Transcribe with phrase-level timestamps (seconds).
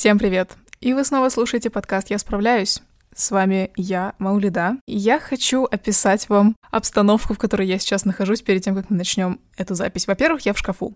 [0.00, 0.56] Всем привет!
[0.80, 2.80] И вы снова слушаете подкаст «Я справляюсь».
[3.14, 4.78] С вами я, Маулида.
[4.86, 8.96] И я хочу описать вам обстановку, в которой я сейчас нахожусь перед тем, как мы
[8.96, 10.06] начнем эту запись.
[10.06, 10.94] Во-первых, я в шкафу.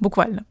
[0.00, 0.44] Буквально.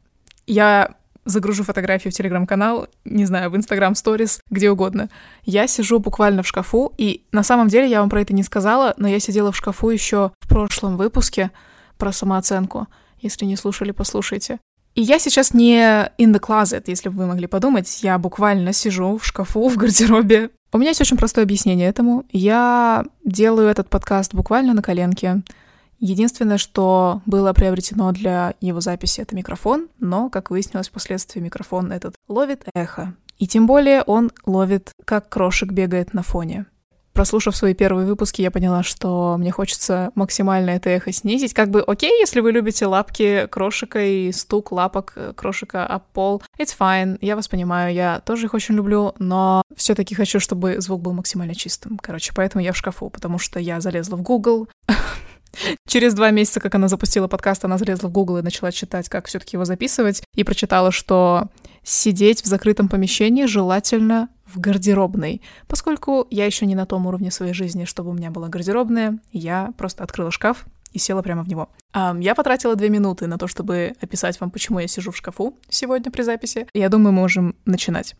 [0.46, 0.94] Я
[1.26, 5.10] загружу фотографию в телеграм-канал, не знаю, в инстаграм сторис, где угодно.
[5.44, 8.94] Я сижу буквально в шкафу, и на самом деле я вам про это не сказала,
[8.96, 11.50] но я сидела в шкафу еще в прошлом выпуске
[11.98, 12.88] про самооценку.
[13.20, 14.60] Если не слушали, послушайте.
[14.94, 15.78] И я сейчас не
[16.18, 18.02] in the closet, если бы вы могли подумать.
[18.02, 20.50] Я буквально сижу в шкафу, в гардеробе.
[20.72, 22.24] У меня есть очень простое объяснение этому.
[22.30, 25.42] Я делаю этот подкаст буквально на коленке.
[25.98, 32.16] Единственное, что было приобретено для его записи, это микрофон, но, как выяснилось впоследствии, микрофон этот
[32.26, 33.14] ловит эхо.
[33.38, 36.66] И тем более он ловит, как крошек бегает на фоне.
[37.12, 41.52] Прослушав свои первые выпуски, я поняла, что мне хочется максимально это эхо снизить.
[41.52, 46.42] Как бы окей, если вы любите лапки крошика и стук лапок э, крошика об пол.
[46.58, 50.80] It's fine, я вас понимаю, я тоже их очень люблю, но все таки хочу, чтобы
[50.80, 51.98] звук был максимально чистым.
[51.98, 54.68] Короче, поэтому я в шкафу, потому что я залезла в Google,
[55.86, 59.26] Через два месяца, как она запустила подкаст, она залезла в Google и начала читать, как
[59.26, 61.48] все-таки его записывать, и прочитала, что
[61.82, 65.42] сидеть в закрытом помещении желательно в гардеробной.
[65.66, 69.72] Поскольку я еще не на том уровне своей жизни, чтобы у меня была гардеробная, я
[69.78, 71.70] просто открыла шкаф и села прямо в него.
[71.94, 76.10] Я потратила две минуты на то, чтобы описать вам, почему я сижу в шкафу сегодня
[76.10, 76.66] при записи.
[76.74, 78.14] Я думаю, можем начинать.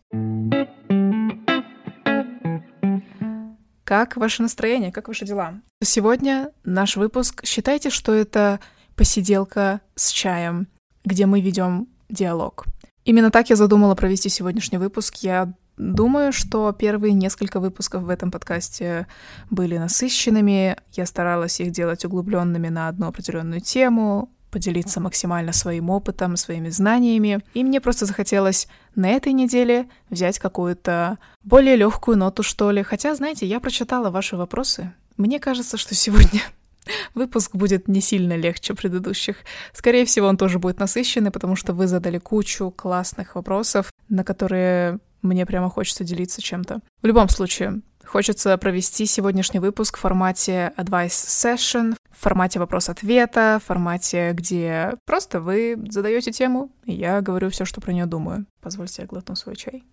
[3.83, 4.91] Как ваше настроение?
[4.91, 5.61] Как ваши дела?
[5.83, 7.45] Сегодня наш выпуск.
[7.45, 8.59] Считайте, что это
[8.95, 10.67] посиделка с чаем,
[11.05, 12.65] где мы ведем диалог.
[13.05, 15.17] Именно так я задумала провести сегодняшний выпуск.
[15.17, 19.07] Я Думаю, что первые несколько выпусков в этом подкасте
[19.49, 20.77] были насыщенными.
[20.91, 27.43] Я старалась их делать углубленными на одну определенную тему, поделиться максимально своим опытом, своими знаниями.
[27.55, 32.83] И мне просто захотелось на этой неделе взять какую-то более легкую ноту, что ли.
[32.83, 34.93] Хотя, знаете, я прочитала ваши вопросы.
[35.17, 36.41] Мне кажется, что сегодня
[37.15, 39.37] выпуск будет не сильно легче предыдущих.
[39.73, 44.99] Скорее всего, он тоже будет насыщенный, потому что вы задали кучу классных вопросов, на которые
[45.23, 46.81] мне прямо хочется делиться чем-то.
[47.01, 53.65] В любом случае, хочется провести сегодняшний выпуск в формате advice session, в формате вопрос-ответа, в
[53.65, 58.45] формате, где просто вы задаете тему, и я говорю все, что про нее думаю.
[58.61, 59.83] Позвольте, я глотну свой чай.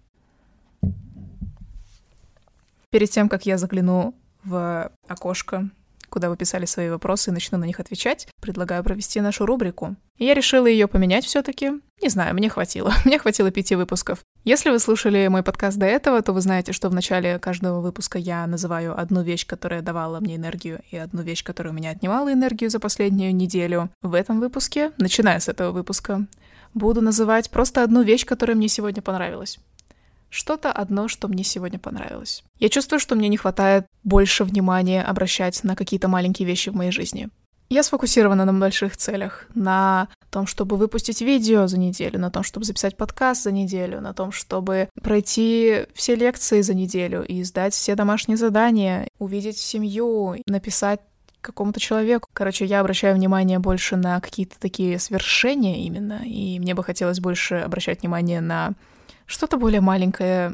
[2.91, 4.15] Перед тем, как я загляну
[4.45, 5.71] в окошко
[6.10, 9.97] куда вы писали свои вопросы и начну на них отвечать, предлагаю провести нашу рубрику.
[10.19, 11.72] Я решила ее поменять все-таки.
[12.03, 12.93] Не знаю, мне хватило.
[13.04, 14.19] мне хватило пяти выпусков.
[14.44, 18.19] Если вы слушали мой подкаст до этого, то вы знаете, что в начале каждого выпуска
[18.19, 22.32] я называю одну вещь, которая давала мне энергию, и одну вещь, которая у меня отнимала
[22.32, 23.91] энергию за последнюю неделю.
[24.03, 26.26] В этом выпуске, начиная с этого выпуска,
[26.75, 29.59] буду называть просто одну вещь, которая мне сегодня понравилась
[30.31, 32.43] что-то одно, что мне сегодня понравилось.
[32.59, 36.93] Я чувствую, что мне не хватает больше внимания обращать на какие-то маленькие вещи в моей
[36.93, 37.29] жизни.
[37.69, 42.67] Я сфокусирована на больших целях, на том, чтобы выпустить видео за неделю, на том, чтобы
[42.67, 47.95] записать подкаст за неделю, на том, чтобы пройти все лекции за неделю и сдать все
[47.95, 51.01] домашние задания, увидеть семью, написать
[51.41, 52.29] какому-то человеку.
[52.33, 57.57] Короче, я обращаю внимание больше на какие-то такие свершения именно, и мне бы хотелось больше
[57.57, 58.75] обращать внимание на
[59.31, 60.53] что-то более маленькое,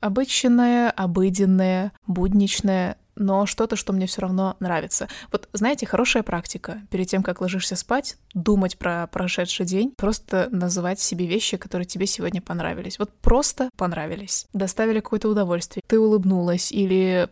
[0.00, 5.08] обычное, обыденное, будничное, но что-то, что мне все равно нравится.
[5.30, 6.82] Вот, знаете, хорошая практика.
[6.90, 12.06] Перед тем, как ложишься спать, думать про прошедший день, просто называть себе вещи, которые тебе
[12.06, 12.98] сегодня понравились.
[12.98, 14.46] Вот просто понравились.
[14.52, 15.82] Доставили какое-то удовольствие.
[15.86, 17.28] Ты улыбнулась или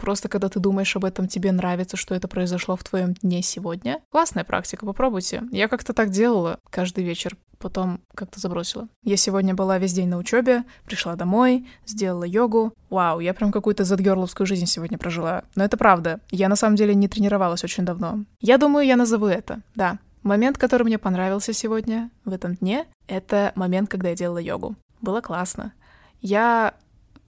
[0.00, 4.00] Просто когда ты думаешь об этом, тебе нравится, что это произошло в твоем дне сегодня.
[4.10, 5.44] Классная практика, попробуйте.
[5.50, 8.88] Я как-то так делала каждый вечер, потом как-то забросила.
[9.02, 12.72] Я сегодня была весь день на учебе, пришла домой, сделала йогу.
[12.90, 15.44] Вау, я прям какую-то задгерловскую жизнь сегодня прожила.
[15.54, 16.20] Но это правда.
[16.30, 18.24] Я на самом деле не тренировалась очень давно.
[18.40, 19.60] Я думаю, я назову это.
[19.74, 19.98] Да.
[20.22, 24.76] Момент, который мне понравился сегодня, в этом дне, это момент, когда я делала йогу.
[25.00, 25.72] Было классно.
[26.20, 26.74] Я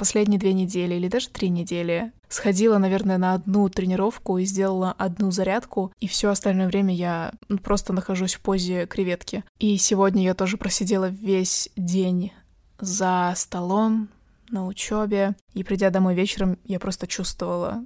[0.01, 5.31] последние две недели или даже три недели сходила, наверное, на одну тренировку и сделала одну
[5.31, 9.45] зарядку, и все остальное время я ну, просто нахожусь в позе креветки.
[9.59, 12.33] И сегодня я тоже просидела весь день
[12.79, 14.09] за столом
[14.49, 17.85] на учебе, и придя домой вечером, я просто чувствовала,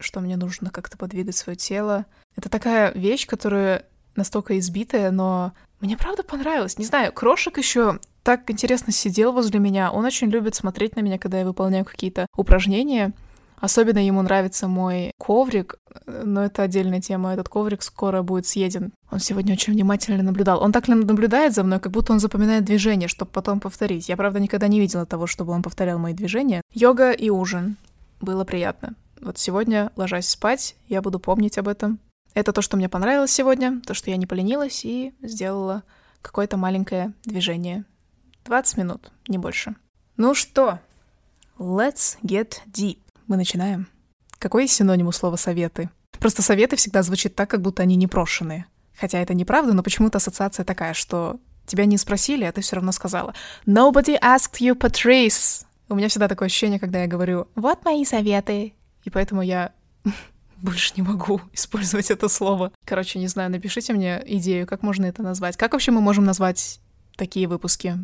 [0.00, 2.06] что мне нужно как-то подвигать свое тело.
[2.36, 3.84] Это такая вещь, которая
[4.16, 5.52] настолько избитая, но
[5.84, 6.78] мне правда понравилось.
[6.78, 9.92] Не знаю, крошек еще так интересно сидел возле меня.
[9.92, 13.12] Он очень любит смотреть на меня, когда я выполняю какие-то упражнения.
[13.60, 15.76] Особенно ему нравится мой коврик,
[16.06, 17.34] но это отдельная тема.
[17.34, 18.92] Этот коврик скоро будет съеден.
[19.10, 20.62] Он сегодня очень внимательно наблюдал.
[20.62, 24.08] Он так наблюдает за мной, как будто он запоминает движение, чтобы потом повторить.
[24.08, 26.62] Я, правда, никогда не видела того, чтобы он повторял мои движения.
[26.72, 27.76] Йога и ужин.
[28.20, 28.94] Было приятно.
[29.20, 31.98] Вот сегодня, ложась спать, я буду помнить об этом.
[32.34, 35.84] Это то, что мне понравилось сегодня, то, что я не поленилась и сделала
[36.20, 37.84] какое-то маленькое движение.
[38.44, 39.76] 20 минут, не больше.
[40.16, 40.80] Ну что,
[41.58, 42.98] let's get deep.
[43.28, 43.88] Мы начинаем.
[44.38, 45.90] Какой синоним у слова «советы»?
[46.18, 48.66] Просто советы всегда звучит так, как будто они непрошенные.
[48.98, 52.92] Хотя это неправда, но почему-то ассоциация такая, что тебя не спросили, а ты все равно
[52.92, 53.34] сказала
[53.64, 58.74] «Nobody asked you, Patrice!» У меня всегда такое ощущение, когда я говорю «Вот мои советы!»
[59.04, 59.72] И поэтому я
[60.64, 62.72] больше не могу использовать это слово.
[62.84, 65.56] Короче, не знаю, напишите мне идею, как можно это назвать.
[65.56, 66.80] Как вообще мы можем назвать
[67.16, 67.98] такие выпуски?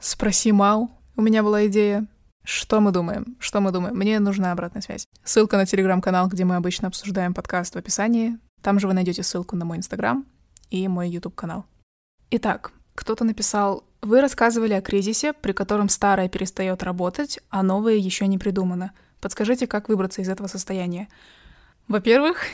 [0.00, 0.90] Спроси Мал.
[1.16, 2.06] У меня была идея.
[2.42, 3.36] Что мы думаем?
[3.38, 3.94] Что мы думаем?
[3.96, 5.06] Мне нужна обратная связь.
[5.22, 8.38] Ссылка на телеграм-канал, где мы обычно обсуждаем подкаст в описании.
[8.62, 10.26] Там же вы найдете ссылку на мой инстаграм
[10.70, 11.66] и мой YouTube канал.
[12.30, 18.26] Итак, кто-то написал, вы рассказывали о кризисе, при котором старое перестает работать, а новое еще
[18.26, 18.92] не придумано.
[19.20, 21.08] Подскажите, как выбраться из этого состояния?
[21.90, 22.44] Во-первых,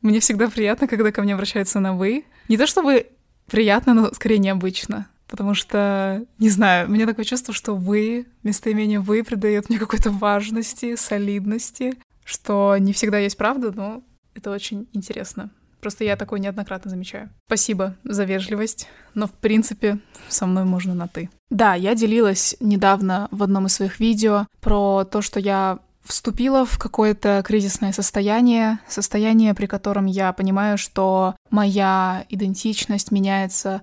[0.00, 2.24] мне всегда приятно, когда ко мне обращаются на «вы».
[2.48, 3.08] Не то чтобы
[3.46, 5.06] приятно, но скорее необычно.
[5.28, 10.10] Потому что, не знаю, у меня такое чувство, что вы, местоимение вы придает мне какой-то
[10.10, 11.92] важности, солидности,
[12.24, 14.02] что не всегда есть правда, но
[14.34, 15.50] это очень интересно.
[15.82, 17.28] Просто я такое неоднократно замечаю.
[17.48, 21.28] Спасибо за вежливость, но в принципе со мной можно на «ты».
[21.50, 26.78] Да, я делилась недавно в одном из своих видео про то, что я вступила в
[26.78, 33.82] какое-то кризисное состояние, состояние, при котором я понимаю, что моя идентичность меняется,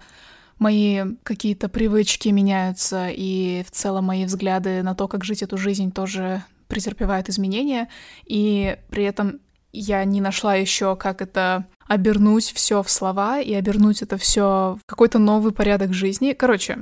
[0.59, 5.91] мои какие-то привычки меняются, и в целом мои взгляды на то, как жить эту жизнь,
[5.91, 7.89] тоже претерпевают изменения,
[8.25, 9.39] и при этом
[9.71, 14.85] я не нашла еще, как это обернуть все в слова и обернуть это все в
[14.85, 16.33] какой-то новый порядок жизни.
[16.33, 16.79] Короче,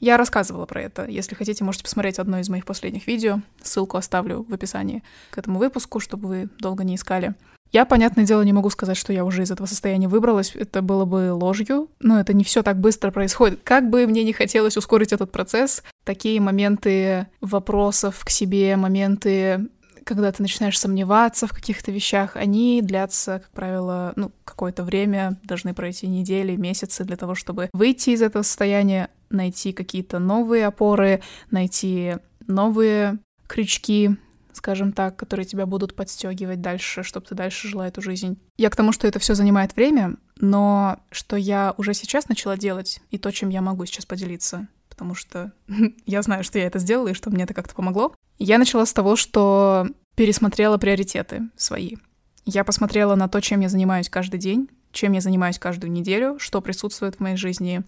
[0.00, 1.06] я рассказывала про это.
[1.06, 3.40] Если хотите, можете посмотреть одно из моих последних видео.
[3.62, 7.34] Ссылку оставлю в описании к этому выпуску, чтобы вы долго не искали.
[7.72, 10.52] Я, понятное дело, не могу сказать, что я уже из этого состояния выбралась.
[10.56, 13.60] Это было бы ложью, но это не все так быстро происходит.
[13.62, 19.68] Как бы мне не хотелось ускорить этот процесс, такие моменты вопросов к себе, моменты
[20.02, 25.72] когда ты начинаешь сомневаться в каких-то вещах, они длятся, как правило, ну, какое-то время, должны
[25.72, 32.16] пройти недели, месяцы для того, чтобы выйти из этого состояния, найти какие-то новые опоры, найти
[32.46, 34.16] новые крючки,
[34.52, 38.38] скажем так, которые тебя будут подстегивать дальше, чтобы ты дальше жила эту жизнь.
[38.58, 43.00] Я к тому, что это все занимает время, но что я уже сейчас начала делать,
[43.10, 45.52] и то, чем я могу сейчас поделиться, потому что
[46.06, 48.14] я знаю, что я это сделала, и что мне это как-то помогло.
[48.38, 51.96] Я начала с того, что пересмотрела приоритеты свои.
[52.44, 56.60] Я посмотрела на то, чем я занимаюсь каждый день, чем я занимаюсь каждую неделю, что
[56.60, 57.82] присутствует в моей жизни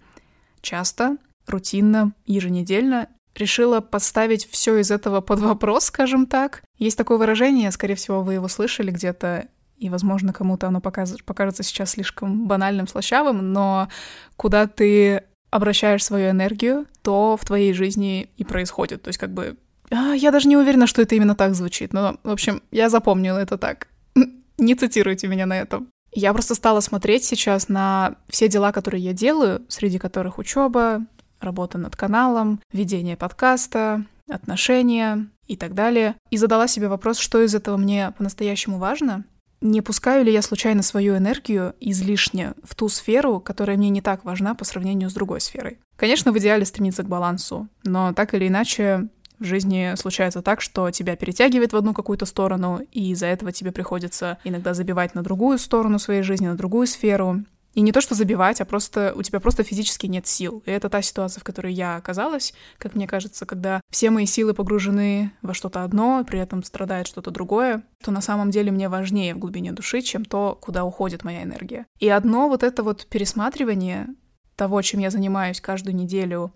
[0.61, 1.17] часто,
[1.47, 6.63] рутинно, еженедельно, решила поставить все из этого под вопрос, скажем так.
[6.77, 9.47] Есть такое выражение, скорее всего, вы его слышали где-то,
[9.77, 13.89] и, возможно, кому-то оно покажется сейчас слишком банальным, слащавым, но
[14.37, 19.03] куда ты обращаешь свою энергию, то в твоей жизни и происходит.
[19.03, 19.57] То есть как бы...
[19.91, 23.37] А, я даже не уверена, что это именно так звучит, но, в общем, я запомнила
[23.37, 23.87] это так.
[24.57, 25.89] Не цитируйте меня на этом.
[26.11, 31.05] Я просто стала смотреть сейчас на все дела, которые я делаю, среди которых учеба,
[31.43, 36.15] работа над каналом, ведение подкаста, отношения и так далее.
[36.29, 39.25] И задала себе вопрос, что из этого мне по-настоящему важно.
[39.61, 44.25] Не пускаю ли я случайно свою энергию излишне в ту сферу, которая мне не так
[44.25, 45.79] важна по сравнению с другой сферой?
[45.95, 49.07] Конечно, в идеале стремиться к балансу, но так или иначе
[49.39, 53.71] в жизни случается так, что тебя перетягивает в одну какую-то сторону, и из-за этого тебе
[53.71, 57.43] приходится иногда забивать на другую сторону своей жизни, на другую сферу.
[57.73, 60.61] И не то, что забивать, а просто у тебя просто физически нет сил.
[60.65, 64.53] И это та ситуация, в которой я оказалась, как мне кажется, когда все мои силы
[64.53, 69.33] погружены во что-то одно, при этом страдает что-то другое, то на самом деле мне важнее
[69.33, 71.87] в глубине души, чем то, куда уходит моя энергия.
[71.99, 74.07] И одно вот это вот пересматривание
[74.55, 76.53] того, чем я занимаюсь каждую неделю,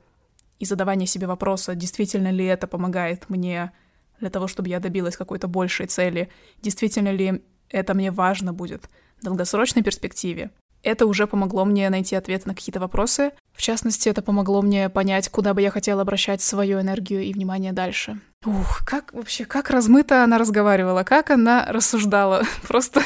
[0.59, 3.71] и задавание себе вопроса, действительно ли это помогает мне
[4.19, 6.29] для того, чтобы я добилась какой-то большей цели,
[6.61, 10.51] действительно ли это мне важно будет в долгосрочной перспективе,
[10.87, 13.31] это уже помогло мне найти ответы на какие-то вопросы.
[13.53, 17.73] В частности, это помогло мне понять, куда бы я хотела обращать свою энергию и внимание
[17.73, 18.19] дальше.
[18.45, 22.43] Ух, как вообще, как размыто она разговаривала, как она рассуждала.
[22.67, 23.01] Просто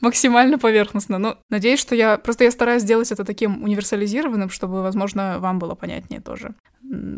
[0.00, 1.18] максимально поверхностно.
[1.18, 2.16] Но надеюсь, что я...
[2.16, 6.54] Просто я стараюсь сделать это таким универсализированным, чтобы, возможно, вам было понятнее тоже,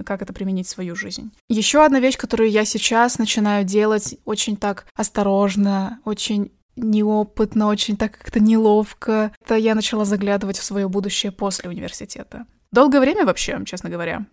[0.04, 1.30] как это применить в свою жизнь.
[1.48, 8.18] Еще одна вещь, которую я сейчас начинаю делать очень так осторожно, очень неопытно, очень так
[8.18, 9.32] как-то неловко.
[9.44, 12.46] Это я начала заглядывать в свое будущее после университета.
[12.72, 14.26] Долгое время вообще, честно говоря,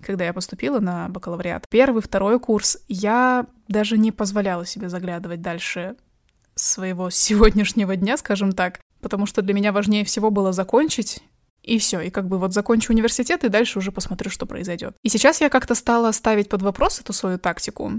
[0.00, 5.96] когда я поступила на бакалавриат, первый, второй курс, я даже не позволяла себе заглядывать дальше
[6.54, 11.22] своего сегодняшнего дня, скажем так, потому что для меня важнее всего было закончить
[11.62, 14.96] и все, и как бы вот закончу университет, и дальше уже посмотрю, что произойдет.
[15.02, 17.92] И сейчас я как-то стала ставить под вопрос эту свою тактику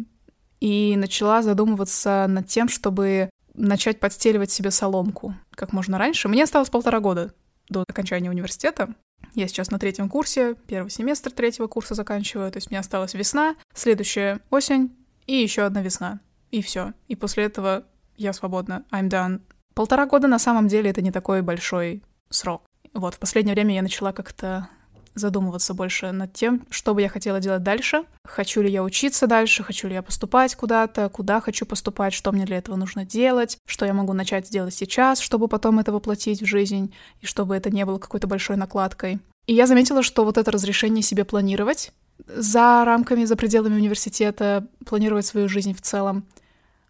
[0.60, 6.28] и начала задумываться над тем, чтобы начать подстеливать себе соломку как можно раньше.
[6.28, 7.34] Мне осталось полтора года
[7.68, 8.90] до окончания университета.
[9.36, 13.56] Я сейчас на третьем курсе, первый семестр третьего курса заканчиваю, то есть мне осталась весна,
[13.74, 14.96] следующая осень
[15.28, 16.20] и еще одна весна.
[16.52, 16.94] И все.
[17.08, 17.86] И после этого
[18.18, 18.86] я свободна.
[18.92, 19.42] I'm done.
[19.76, 22.64] Полтора года на самом деле это не такой большой срок.
[22.94, 24.68] Вот, в последнее время я начала как-то
[25.16, 28.04] задумываться больше над тем, что бы я хотела делать дальше.
[28.26, 32.46] Хочу ли я учиться дальше, хочу ли я поступать куда-то, куда хочу поступать, что мне
[32.46, 36.46] для этого нужно делать, что я могу начать делать сейчас, чтобы потом это воплотить в
[36.46, 39.20] жизнь, и чтобы это не было какой-то большой накладкой.
[39.46, 41.92] И я заметила, что вот это разрешение себе планировать
[42.28, 46.26] за рамками, за пределами университета, планировать свою жизнь в целом,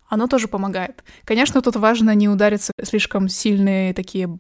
[0.09, 1.03] оно тоже помогает.
[1.23, 4.39] Конечно, тут важно не удариться слишком сильные такие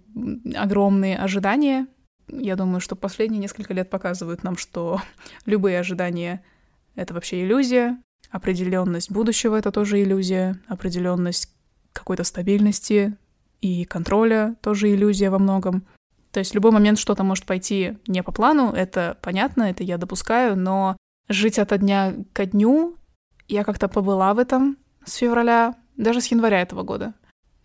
[0.55, 1.87] огромные ожидания,
[2.31, 5.01] я думаю, что последние несколько лет показывают нам, что
[5.45, 6.43] любые ожидания—
[6.95, 11.53] это вообще иллюзия, определенность будущего— это тоже иллюзия, определенность
[11.93, 13.17] какой-то стабильности
[13.61, 15.85] и контроля— тоже иллюзия во многом.
[16.31, 19.97] То есть в любой момент что-то может пойти не по плану, это понятно, это я
[19.97, 20.95] допускаю, но
[21.27, 22.97] жить от дня ко дню
[23.47, 27.15] я как-то побыла в этом с февраля, даже с января этого года.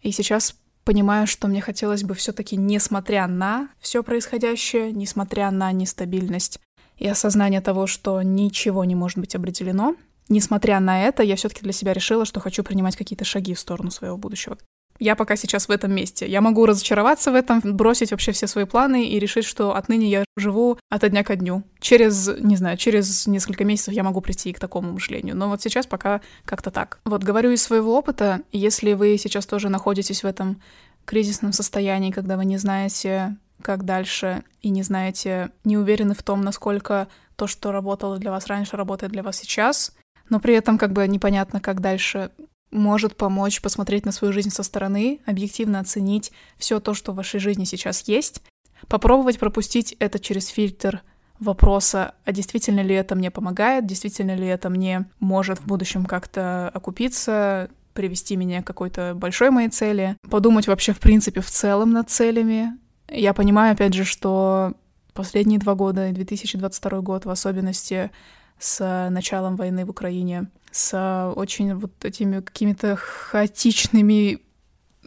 [0.01, 6.61] И сейчас понимаю, что мне хотелось бы все-таки, несмотря на все происходящее, несмотря на нестабильность
[6.97, 9.97] и осознание того, что ничего не может быть определено,
[10.29, 13.91] несмотря на это, я все-таки для себя решила, что хочу принимать какие-то шаги в сторону
[13.91, 14.59] своего будущего.
[14.99, 16.27] Я пока сейчас в этом месте.
[16.27, 20.25] Я могу разочароваться в этом, бросить вообще все свои планы и решить, что отныне я
[20.37, 21.65] живу от дня ко дню.
[21.81, 25.37] Через, не знаю, через несколько месяцев я могу прийти к такому мышлению.
[25.37, 27.01] Но вот сейчас пока как-то так.
[27.05, 30.61] Вот говорю из своего опыта, если вы сейчас тоже находитесь в этом
[31.05, 36.41] кризисном состоянии, когда вы не знаете, как дальше, и не знаете, не уверены в том,
[36.43, 39.93] насколько то, что работало для вас раньше, работает для вас сейчас,
[40.29, 42.31] но при этом как бы непонятно, как дальше
[42.75, 47.41] может помочь посмотреть на свою жизнь со стороны, объективно оценить все то, что в вашей
[47.41, 48.43] жизни сейчас есть,
[48.89, 51.03] попробовать пропустить это через фильтр
[51.39, 56.69] вопроса, а действительно ли это мне помогает, действительно ли это мне может в будущем как-то
[56.69, 62.11] окупиться, привести меня к какой-то большой моей цели, подумать вообще в принципе в целом над
[62.11, 62.77] целями.
[63.09, 64.75] Я понимаю, опять же, что
[65.13, 68.11] последние два года, 2022 год в особенности,
[68.59, 74.41] с началом войны в Украине, с очень вот этими какими-то хаотичными,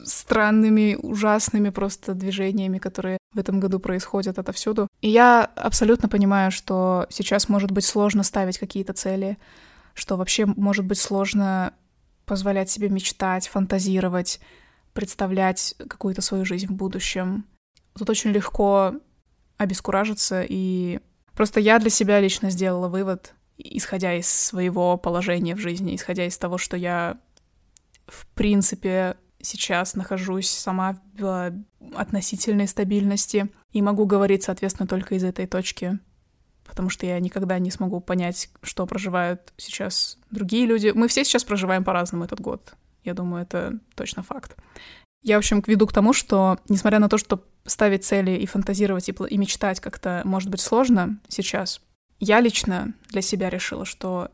[0.03, 4.87] странными, ужасными просто движениями, которые в этом году происходят отовсюду.
[5.01, 9.37] И я абсолютно понимаю, что сейчас может быть сложно ставить какие-то цели,
[9.93, 11.73] что вообще может быть сложно
[12.25, 14.39] позволять себе мечтать, фантазировать,
[14.93, 17.45] представлять какую-то свою жизнь в будущем.
[17.97, 18.93] Тут очень легко
[19.57, 20.99] обескуражиться, и
[21.33, 26.37] просто я для себя лично сделала вывод, исходя из своего положения в жизни, исходя из
[26.37, 27.17] того, что я,
[28.07, 31.53] в принципе, сейчас нахожусь сама в
[31.95, 35.99] относительной стабильности и могу говорить, соответственно, только из этой точки,
[36.65, 40.91] потому что я никогда не смогу понять, что проживают сейчас другие люди.
[40.93, 42.73] Мы все сейчас проживаем по-разному этот год.
[43.03, 44.55] Я думаю, это точно факт.
[45.23, 49.09] Я, в общем, веду к тому, что, несмотря на то, что ставить цели и фантазировать
[49.09, 51.81] и, и мечтать как-то может быть сложно сейчас,
[52.19, 54.29] я лично для себя решила, что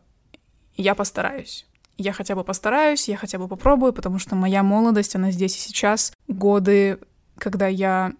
[0.75, 1.65] я постараюсь.
[1.97, 5.59] Я хотя бы постараюсь, я хотя бы попробую, потому что моя молодость, она здесь и
[5.59, 6.13] сейчас.
[6.27, 6.99] Годы,
[7.37, 8.13] когда я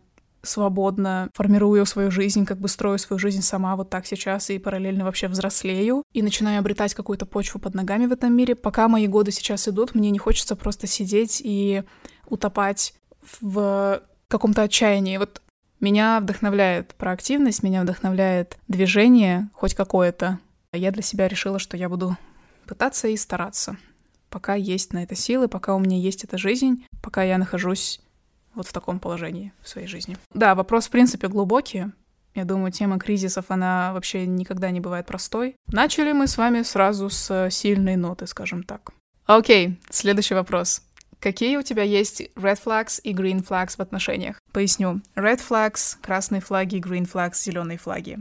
[0.43, 5.05] свободно формирую свою жизнь, как бы строю свою жизнь сама вот так сейчас и параллельно
[5.05, 8.53] вообще взрослею и начинаю обретать какую-то почву под ногами в этом мире.
[8.53, 11.83] Пока мои годы сейчас идут, мне не хочется просто сидеть и
[12.27, 12.93] утопать
[13.41, 15.17] в каком-то отчаянии.
[15.17, 15.41] Вот
[15.83, 20.39] меня вдохновляет проактивность, меня вдохновляет движение, хоть какое-то.
[20.71, 22.17] Я для себя решила, что я буду
[22.65, 23.77] пытаться и стараться.
[24.29, 27.99] Пока есть на это силы, пока у меня есть эта жизнь, пока я нахожусь
[28.55, 30.17] вот в таком положении в своей жизни.
[30.33, 31.85] Да, вопрос, в принципе, глубокий.
[32.33, 35.55] Я думаю, тема кризисов, она вообще никогда не бывает простой.
[35.67, 38.91] Начали мы с вами сразу с сильной ноты, скажем так.
[39.25, 40.81] Окей, следующий вопрос.
[41.23, 44.41] Какие у тебя есть red flags и green flags в отношениях?
[44.51, 45.01] Поясню.
[45.15, 48.19] Red flags— красные флаги, green flags— зеленые флаги.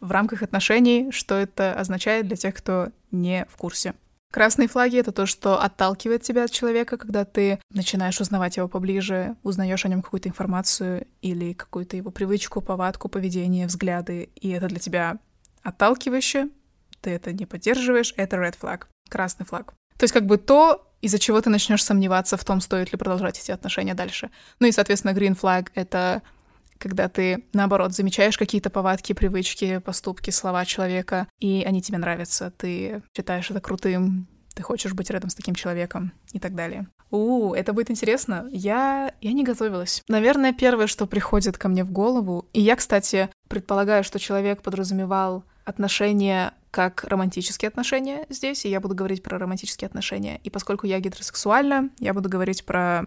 [0.00, 3.94] В рамках отношений, что это означает для тех, кто не в курсе.
[4.30, 9.34] Красные флаги— это то, что отталкивает тебя от человека, когда ты начинаешь узнавать его поближе,
[9.42, 14.78] узнаешь о нем какую-то информацию или какую-то его привычку, повадку, поведение, взгляды, и это для
[14.78, 15.16] тебя
[15.62, 16.50] отталкивающе,
[17.00, 19.72] ты это не поддерживаешь, это red flag, красный флаг.
[19.96, 23.38] То есть как бы то, из-за чего ты начнешь сомневаться в том, стоит ли продолжать
[23.38, 24.30] эти отношения дальше.
[24.60, 26.22] Ну и, соответственно, green flag— это
[26.78, 33.02] когда ты, наоборот, замечаешь какие-то повадки, привычки, поступки, слова человека, и они тебе нравятся, ты
[33.16, 36.88] считаешь это крутым, ты хочешь быть рядом с таким человеком и так далее.
[37.10, 38.48] У, это будет интересно.
[38.50, 40.02] Я, я не готовилась.
[40.08, 45.44] Наверное, первое, что приходит ко мне в голову, и я, кстати, предполагаю, что человек подразумевал
[45.64, 50.40] отношения как романтические отношения здесь, и я буду говорить про романтические отношения.
[50.42, 53.04] И поскольку я гетеросексуальна, я буду говорить про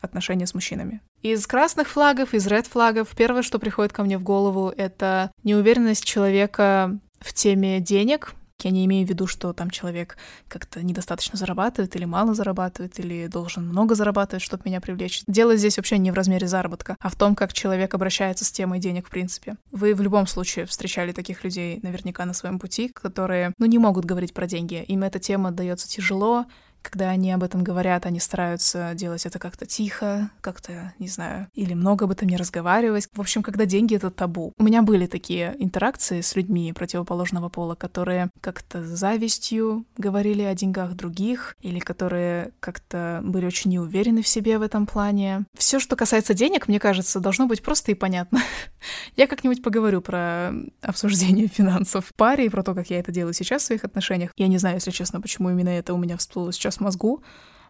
[0.00, 1.02] отношения с мужчинами.
[1.20, 6.04] Из красных флагов, из ред флагов, первое, что приходит ко мне в голову, это неуверенность
[6.04, 8.32] человека в теме денег,
[8.64, 10.16] я не имею в виду, что там человек
[10.48, 15.22] как-то недостаточно зарабатывает или мало зарабатывает, или должен много зарабатывать, чтобы меня привлечь.
[15.26, 18.78] Дело здесь вообще не в размере заработка, а в том, как человек обращается с темой
[18.78, 19.56] денег в принципе.
[19.72, 24.04] Вы в любом случае встречали таких людей наверняка на своем пути, которые, ну, не могут
[24.04, 24.84] говорить про деньги.
[24.88, 26.46] Им эта тема дается тяжело,
[26.82, 31.74] когда они об этом говорят, они стараются делать это как-то тихо, как-то, не знаю, или
[31.74, 33.08] много об этом не разговаривать.
[33.12, 34.52] В общем, когда деньги— это табу.
[34.58, 40.54] У меня были такие интеракции с людьми противоположного пола, которые как-то с завистью говорили о
[40.54, 45.44] деньгах других, или которые как-то были очень неуверены в себе в этом плане.
[45.56, 48.40] Все, что касается денег, мне кажется, должно быть просто и понятно.
[49.16, 53.34] Я как-нибудь поговорю про обсуждение финансов в паре и про то, как я это делаю
[53.34, 54.32] сейчас в своих отношениях.
[54.36, 57.22] Я не знаю, если честно, почему именно это у меня всплыло сейчас сейчас в мозгу,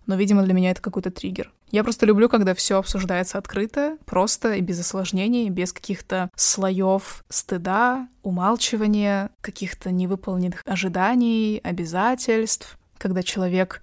[0.06, 1.52] но, видимо, для меня это какой-то триггер.
[1.70, 8.08] Я просто люблю, когда все обсуждается открыто, просто и без осложнений, без каких-то слоев стыда,
[8.22, 13.82] умалчивания, каких-то невыполненных ожиданий, обязательств, когда человек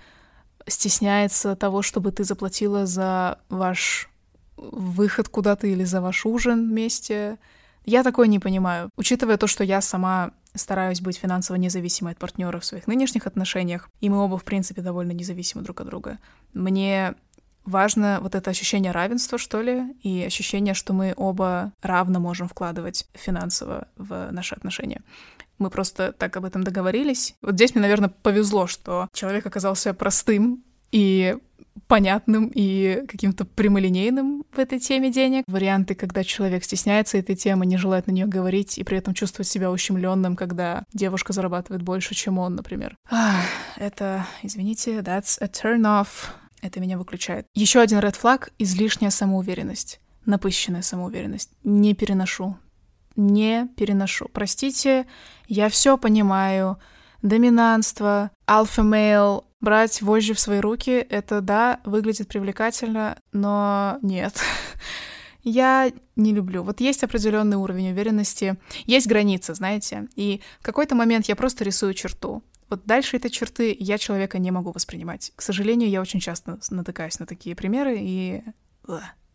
[0.67, 4.09] стесняется того, чтобы ты заплатила за ваш
[4.57, 7.37] выход куда-то или за ваш ужин вместе.
[7.85, 8.89] Я такое не понимаю.
[8.97, 13.89] Учитывая то, что я сама стараюсь быть финансово независимой от партнера в своих нынешних отношениях,
[14.01, 16.19] и мы оба, в принципе, довольно независимы друг от друга.
[16.53, 17.15] Мне
[17.65, 23.07] важно вот это ощущение равенства, что ли, и ощущение, что мы оба равно можем вкладывать
[23.13, 25.01] финансово в наши отношения.
[25.59, 27.35] Мы просто так об этом договорились.
[27.41, 31.37] Вот здесь мне, наверное, повезло, что человек оказался простым и
[31.87, 35.43] понятным и каким-то прямолинейным в этой теме денег.
[35.47, 39.47] Варианты, когда человек стесняется этой темы, не желает на нее говорить и при этом чувствует
[39.47, 42.95] себя ущемленным, когда девушка зарабатывает больше, чем он, например.
[43.09, 43.43] Ах,
[43.77, 46.07] это, извините, that's a turn off.
[46.61, 47.45] Это меня выключает.
[47.53, 49.99] Еще один red flag— излишняя самоуверенность.
[50.25, 51.51] Напыщенная самоуверенность.
[51.63, 52.57] Не переношу.
[53.15, 54.27] Не переношу.
[54.33, 55.05] Простите,
[55.47, 56.77] я все понимаю.
[57.21, 64.39] Доминанство, альфа-мейл, Брать вожжи в свои руки— это, да, выглядит привлекательно, но нет.
[65.43, 66.61] Я не люблю.
[66.61, 71.93] Вот есть определенный уровень уверенности, есть границы, знаете, и в какой-то момент я просто рисую
[71.93, 72.43] черту.
[72.69, 75.31] Вот дальше этой черты я человека не могу воспринимать.
[75.35, 78.43] К сожалению, я очень часто натыкаюсь на такие примеры, и...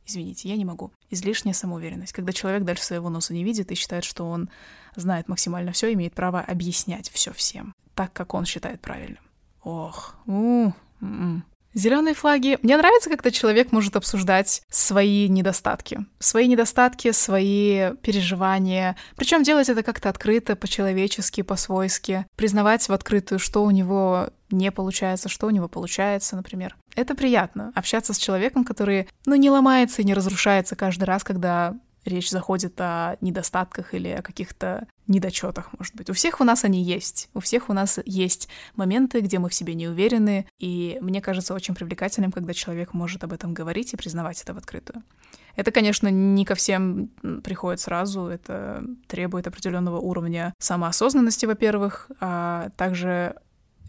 [0.04, 0.92] Извините, я не могу.
[1.10, 2.12] Излишняя самоуверенность.
[2.12, 4.50] Когда человек дальше своего носа не видит и считает, что он
[4.96, 9.22] знает максимально все, имеет право объяснять все всем, так, как он считает правильным.
[9.64, 11.44] Ох, м-м.
[11.74, 12.58] Зеленые флаги.
[12.62, 16.04] Мне нравится, когда человек может обсуждать свои недостатки.
[16.18, 18.96] Свои недостатки, свои переживания.
[19.16, 22.26] Причем делать это как-то открыто, по-человечески, по-свойски.
[22.36, 26.76] Признавать в открытую, что у него не получается, что у него получается, например.
[26.94, 27.72] Это приятно.
[27.74, 32.80] Общаться с человеком, который, ну, не ломается и не разрушается каждый раз, когда речь заходит
[32.80, 36.10] о недостатках или о каких-то недочетах, может быть.
[36.10, 37.28] У всех у нас они есть.
[37.34, 41.54] У всех у нас есть моменты, где мы в себе не уверены, и мне кажется
[41.54, 45.02] очень привлекательным, когда человек может об этом говорить и признавать это в открытую.
[45.54, 47.08] Это, конечно, не ко всем
[47.44, 53.36] приходит сразу, это требует определенного уровня самоосознанности, во-первых, а также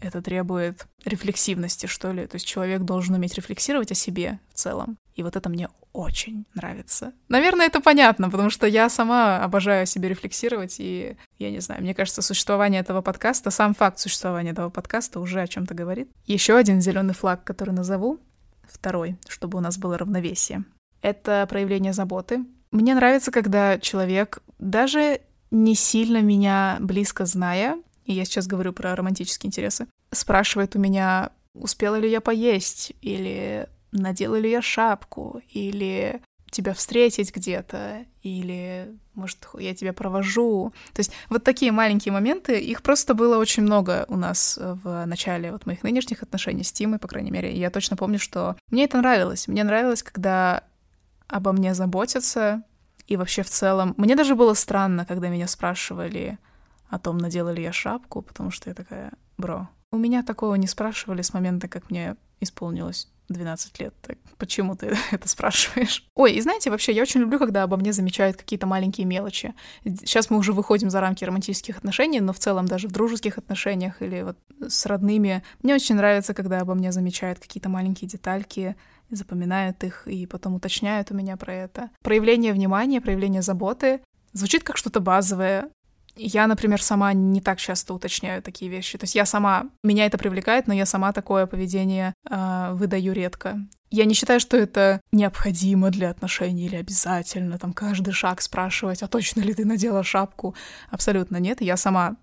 [0.00, 2.26] это требует рефлексивности, что ли.
[2.26, 4.96] То есть человек должен уметь рефлексировать о себе в целом.
[5.14, 7.12] И вот это мне очень нравится.
[7.28, 11.82] Наверное, это понятно, потому что я сама обожаю о себе рефлексировать, и я не знаю,
[11.82, 16.10] мне кажется, существование этого подкаста, сам факт существования этого подкаста уже о чем-то говорит.
[16.26, 18.18] Еще один зеленый флаг, который назову,
[18.68, 20.64] второй, чтобы у нас было равновесие.
[21.00, 22.44] Это проявление заботы.
[22.72, 25.20] Мне нравится, когда человек, даже
[25.52, 31.30] не сильно меня близко зная, и я сейчас говорю про романтические интересы, спрашивает у меня,
[31.54, 39.48] успела ли я поесть, или надела ли я шапку, или тебя встретить где-то, или, может,
[39.58, 40.72] я тебя провожу.
[40.92, 45.50] То есть вот такие маленькие моменты, их просто было очень много у нас в начале
[45.50, 47.52] вот моих нынешних отношений с Тимой, по крайней мере.
[47.52, 49.48] И я точно помню, что мне это нравилось.
[49.48, 50.62] Мне нравилось, когда
[51.26, 52.62] обо мне заботятся,
[53.08, 53.94] и вообще в целом...
[53.96, 56.38] Мне даже было странно, когда меня спрашивали
[56.88, 60.66] о том, надела ли я шапку, потому что я такая, бро, у меня такого не
[60.66, 63.94] спрашивали с момента, как мне исполнилось 12 лет.
[64.02, 66.06] Так почему ты это спрашиваешь?
[66.14, 69.54] Ой, и знаете, вообще, я очень люблю, когда обо мне замечают какие-то маленькие мелочи.
[69.84, 74.02] Сейчас мы уже выходим за рамки романтических отношений, но в целом даже в дружеских отношениях
[74.02, 75.42] или вот с родными.
[75.62, 78.76] Мне очень нравится, когда обо мне замечают какие-то маленькие детальки,
[79.10, 81.90] запоминают их и потом уточняют у меня про это.
[82.02, 84.00] Проявление внимания, проявление заботы
[84.32, 85.70] звучит как что-то базовое,
[86.16, 88.98] я, например, сама не так часто уточняю такие вещи.
[88.98, 93.58] То есть я сама, меня это привлекает, но я сама такое поведение э, выдаю редко.
[93.90, 99.08] Я не считаю, что это необходимо для отношений или обязательно, там, каждый шаг спрашивать, а
[99.08, 100.54] точно ли ты надела шапку?
[100.90, 101.60] Абсолютно нет.
[101.60, 102.16] Я сама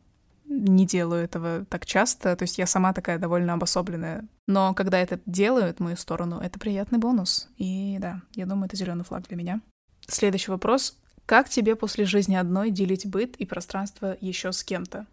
[0.45, 4.25] не делаю этого так часто, то есть я сама такая довольно обособленная.
[4.47, 7.49] Но когда это делают мою сторону, это приятный бонус.
[7.57, 9.61] И да, я думаю, это зеленый флаг для меня.
[10.07, 10.97] Следующий вопрос.
[11.25, 15.05] Как тебе после жизни одной делить быт и пространство еще с кем-то?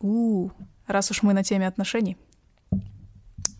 [0.00, 0.50] У,
[0.86, 2.16] раз уж мы на теме отношений.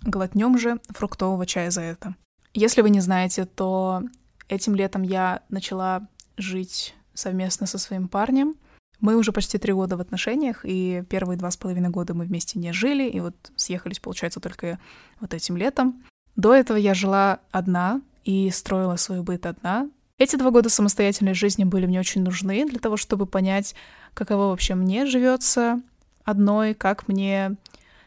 [0.03, 2.17] Глотнем же фруктового чая за это.
[2.55, 4.03] Если вы не знаете, то
[4.49, 8.55] этим летом я начала жить совместно со своим парнем.
[9.01, 12.59] Мы уже почти три года в отношениях, и первые два с половиной года мы вместе
[12.59, 14.79] не жили, и вот съехались, получается, только
[15.21, 16.03] вот этим летом.
[16.37, 19.89] До этого я жила одна и строила свой быт одна,
[20.21, 23.75] эти два года самостоятельной жизни были мне очень нужны для того, чтобы понять,
[24.13, 25.81] каково вообще мне живется
[26.25, 27.57] одной, как мне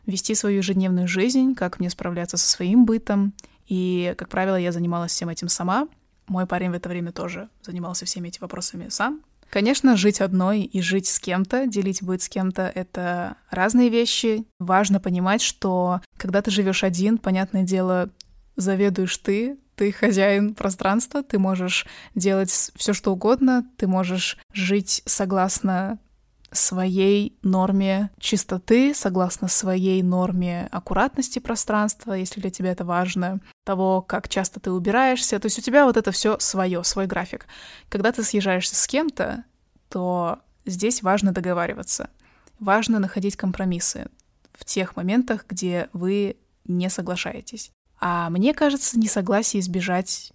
[0.06, 3.34] вести свою ежедневную жизнь, как мне справляться со своим бытом.
[3.68, 5.88] И, как правило, я занималась всем этим сама.
[6.28, 9.22] Мой парень в это время тоже занимался всеми этими вопросами сам.
[9.50, 14.46] Конечно, жить одной и жить с кем-то, делить быт с кем-то— это разные вещи.
[14.60, 18.10] Важно понимать, что когда ты живешь один, понятное дело,
[18.56, 26.00] заведуешь ты, ты хозяин пространства, ты можешь делать все, что угодно, ты можешь жить согласно
[26.56, 34.30] своей норме чистоты, согласно своей норме аккуратности пространства, если для тебя это важно, того, как
[34.30, 35.40] часто ты убираешься.
[35.40, 37.48] То есть у тебя вот это все свое, свой график.
[37.90, 39.46] Когда ты съезжаешься с кем-то,
[39.90, 42.10] то здесь важно договариваться.
[42.60, 44.08] Важно находить компромиссы
[44.54, 47.72] в тех моментах, где вы не соглашаетесь.
[48.06, 50.34] А мне кажется, несогласие избежать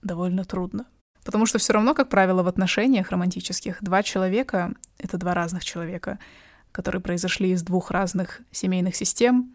[0.00, 0.86] довольно трудно.
[1.26, 6.18] Потому что все равно, как правило, в отношениях романтических два человека— это два разных человека,
[6.72, 9.52] которые произошли из двух разных семейных систем,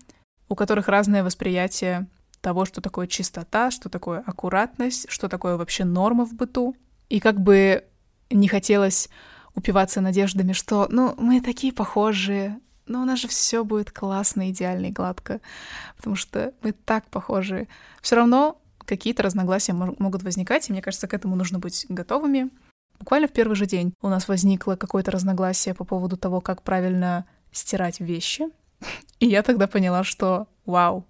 [0.49, 2.05] у которых разное восприятие
[2.41, 6.75] того, что такое чистота, что такое аккуратность, что такое вообще норма в быту.
[7.09, 7.85] И как бы
[8.29, 9.09] не хотелось
[9.55, 14.87] упиваться надеждами, что, ну, мы такие похожие, но у нас же все будет классно, идеально
[14.87, 15.41] и гладко,
[15.97, 17.67] потому что мы так похожи.
[18.01, 22.49] Все равно какие-то разногласия могут возникать, и мне кажется, к этому нужно быть готовыми.
[22.99, 27.25] Буквально в первый же день у нас возникло какое-то разногласие по поводу того, как правильно
[27.51, 28.45] стирать вещи.
[29.19, 31.05] И я тогда поняла, что вау,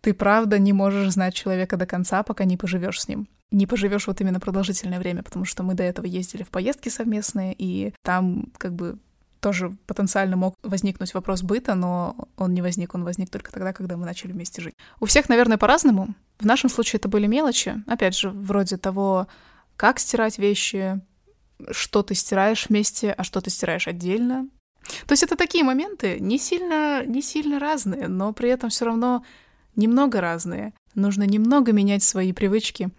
[0.00, 3.28] ты правда не можешь знать человека до конца, пока не поживешь с ним.
[3.50, 7.54] Не поживешь вот именно продолжительное время, потому что мы до этого ездили в поездки совместные,
[7.56, 8.98] и там как бы
[9.42, 13.96] тоже потенциально мог возникнуть вопрос быта, но он не возник, он возник только тогда, когда
[13.96, 14.74] мы начали вместе жить.
[15.00, 16.14] У всех, наверное, по-разному.
[16.38, 19.26] В нашем случае это были мелочи, опять же, вроде того,
[19.76, 21.00] как стирать вещи,
[21.72, 24.48] что ты стираешь вместе, а что ты стираешь отдельно.
[25.06, 29.24] То есть это такие моменты не сильно, не сильно разные, но при этом все равно
[29.74, 30.72] немного разные.
[30.94, 32.90] Нужно немного менять свои привычки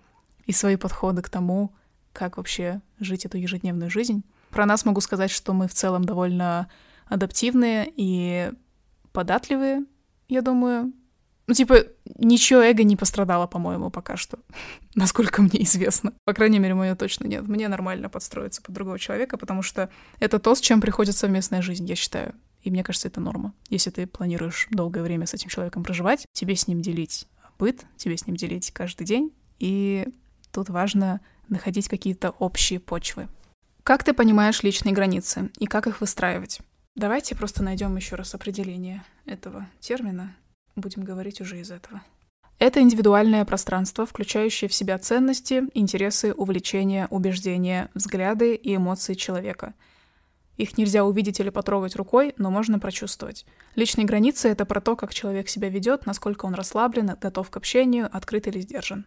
[0.46, 1.74] и свои подходы к тому,
[2.12, 4.24] как вообще жить эту ежедневную жизнь.
[4.54, 6.70] Про нас могу сказать, что мы в целом довольно
[7.08, 8.52] адаптивные и
[9.12, 9.86] податливые,
[10.30, 10.94] я думаю.
[11.46, 11.84] Ну, типа,
[12.18, 14.40] ничего эго не пострадало, по-моему, пока что,
[14.96, 16.14] насколько мне известно.
[16.24, 17.48] По крайней мере, мое точно нет.
[17.48, 19.90] Мне нормально подстроиться под другого человека, потому что
[20.20, 22.36] это то, с чем приходит совместная жизнь, я считаю.
[22.62, 23.54] И мне кажется, это норма.
[23.70, 27.28] Если ты планируешь долгое время с этим человеком проживать, тебе с ним делить
[27.60, 29.34] быт, тебе с ним делить каждый день.
[29.60, 30.08] И
[30.52, 33.28] тут важно находить какие-то общие почвы.
[33.84, 36.62] Как ты понимаешь личные границы и как их выстраивать?
[36.96, 40.38] Давайте просто найдем еще раз определение этого термина.
[40.78, 42.02] Будем говорить уже из этого.
[42.60, 49.74] Это индивидуальное пространство, включающее в себя ценности, интересы, увлечения, убеждения, взгляды и эмоции человека.
[50.56, 53.46] Их нельзя увидеть или потрогать рукой, но можно прочувствовать.
[53.76, 58.08] Личные границы— это про то, как человек себя ведет, насколько он расслаблен, готов к общению,
[58.16, 59.06] открыт или сдержан.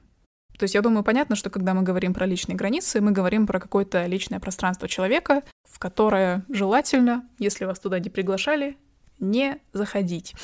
[0.59, 3.61] То есть я думаю, понятно, что когда мы говорим про личные границы, мы говорим про
[3.61, 8.77] какое-то личное пространство человека, в которое желательно, если вас туда не приглашали,
[9.19, 10.35] не заходить.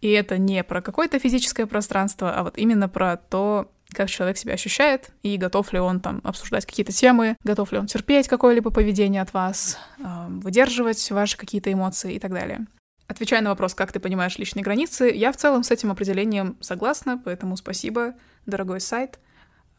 [0.00, 4.54] И это не про какое-то физическое пространство, а вот именно про то, как человек себя
[4.54, 9.20] ощущает, и готов ли он там обсуждать какие-то темы, готов ли он терпеть какое-либо поведение
[9.20, 12.66] от вас, выдерживать ваши какие-то эмоции и так далее.
[13.08, 17.20] Отвечая на вопрос, как ты понимаешь личные границы, я в целом с этим определением согласна,
[17.22, 18.14] поэтому спасибо,
[18.46, 19.18] дорогой сайт,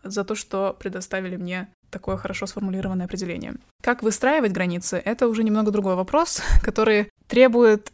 [0.04, 3.56] за то, что предоставили мне такое хорошо сформулированное определение.
[3.82, 7.92] Как выстраивать границы— это уже немного другой вопрос, который требует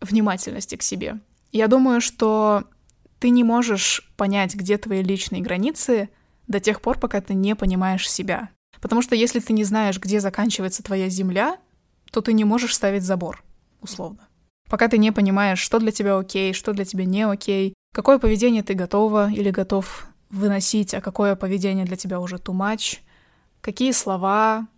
[0.00, 1.18] внимательности к себе.
[1.52, 2.64] Я думаю, что
[3.18, 6.08] ты не можешь понять, где твои личные границы
[6.46, 8.50] до тех пор, пока ты не понимаешь себя.
[8.80, 11.56] Потому что если ты не знаешь, где заканчивается твоя земля,
[12.10, 13.42] то ты не можешь ставить забор,
[13.80, 14.28] условно.
[14.68, 18.62] Пока ты не понимаешь, что для тебя окей, что для тебя не окей, какое поведение
[18.62, 22.98] ты готова или готов выносить, а какое поведение для тебя уже too much,
[23.60, 24.68] какие слова,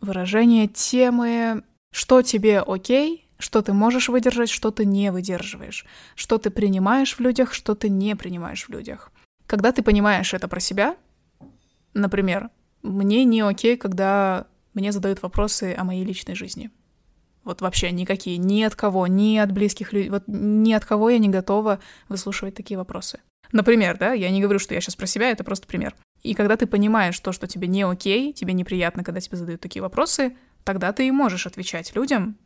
[0.00, 6.50] выражения, темы, что тебе окей, что ты можешь выдержать, что ты не выдерживаешь, что ты
[6.50, 9.12] принимаешь в людях, что ты не принимаешь в людях.
[9.46, 10.96] Когда ты понимаешь это про себя,
[11.94, 12.50] например,
[12.82, 16.70] мне не окей, когда мне задают вопросы о моей личной жизни.
[17.44, 21.18] Вот вообще никакие, ни от кого, ни от близких людей, вот ни от кого я
[21.18, 23.20] не готова выслушивать такие вопросы.
[23.52, 25.94] Например, да, я не говорю, что я сейчас про себя, это просто пример.
[26.22, 29.82] И когда ты понимаешь то, что тебе не окей, тебе неприятно, когда тебе задают такие
[29.82, 32.36] вопросы, тогда ты и можешь отвечать людям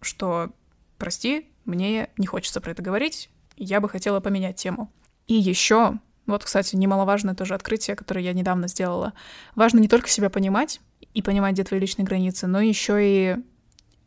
[0.00, 0.50] что,
[0.96, 4.92] прости, мне не хочется про это говорить, я бы хотела поменять тему.
[5.26, 9.12] И еще, вот, кстати, немаловажное тоже открытие, которое я недавно сделала.
[9.54, 10.80] Важно не только себя понимать
[11.14, 13.36] и понимать, где твои личные границы, но еще и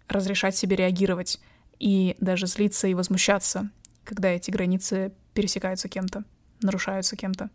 [0.08, 1.40] разрешать себе реагировать
[1.80, 3.70] и даже злиться и возмущаться,
[4.04, 6.24] когда эти границы пересекаются кем-то,
[6.62, 7.50] нарушаются кем-то.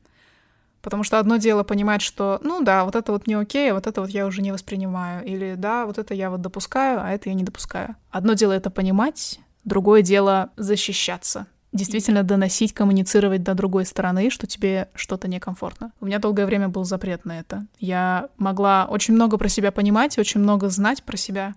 [0.83, 3.87] Потому что одно дело понимать, что, ну да, вот это вот не окей, а вот
[3.89, 5.25] это вот я уже не воспринимаю.
[5.25, 7.97] Или да, вот это я вот допускаю, а это я не допускаю.
[8.11, 11.49] Одно дело это понимать, другое дело защищаться.
[11.73, 15.93] Действительно доносить, коммуницировать до другой стороны, что тебе что-то некомфортно.
[16.01, 17.67] У меня долгое время был запрет на это.
[17.81, 21.55] Я могла очень много про себя понимать, очень много знать про себя,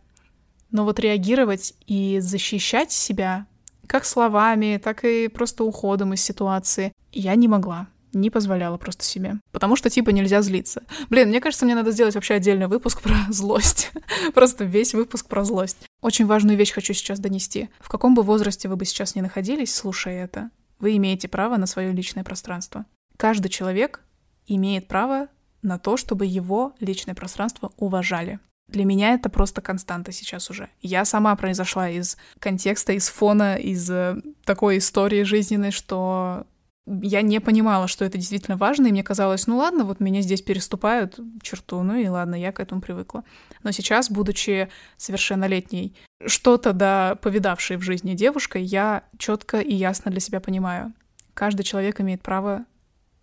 [0.72, 3.46] но вот реагировать и защищать себя
[3.90, 9.36] как словами, так и просто уходом из ситуации я не могла не позволяла просто себе.
[9.52, 10.82] Потому что, типа, нельзя злиться.
[11.12, 13.92] Блин, мне кажется, мне надо сделать вообще отдельный выпуск про злость.
[14.34, 15.78] просто весь выпуск про злость.
[16.02, 17.70] Очень важную вещь хочу сейчас донести.
[17.80, 20.50] В каком бы возрасте вы бы сейчас ни находились, слушая это,
[20.80, 22.88] вы имеете право на свое личное пространство.
[23.16, 24.02] Каждый человек
[24.48, 25.28] имеет право
[25.62, 28.40] на то, чтобы его личное пространство уважали.
[28.72, 30.70] Для меня это просто константа сейчас уже.
[30.82, 36.46] Я сама произошла из контекста, из фона, из э, такой истории жизненной, что
[36.86, 40.42] я не понимала, что это действительно важно, и мне казалось, ну ладно, вот меня здесь
[40.42, 43.24] переступают черту, ну и ладно, я к этому привыкла.
[43.64, 50.20] Но сейчас, будучи совершеннолетней, что-то да повидавшей в жизни девушкой, я четко и ясно для
[50.20, 50.94] себя понимаю.
[51.34, 52.66] Каждый человек имеет право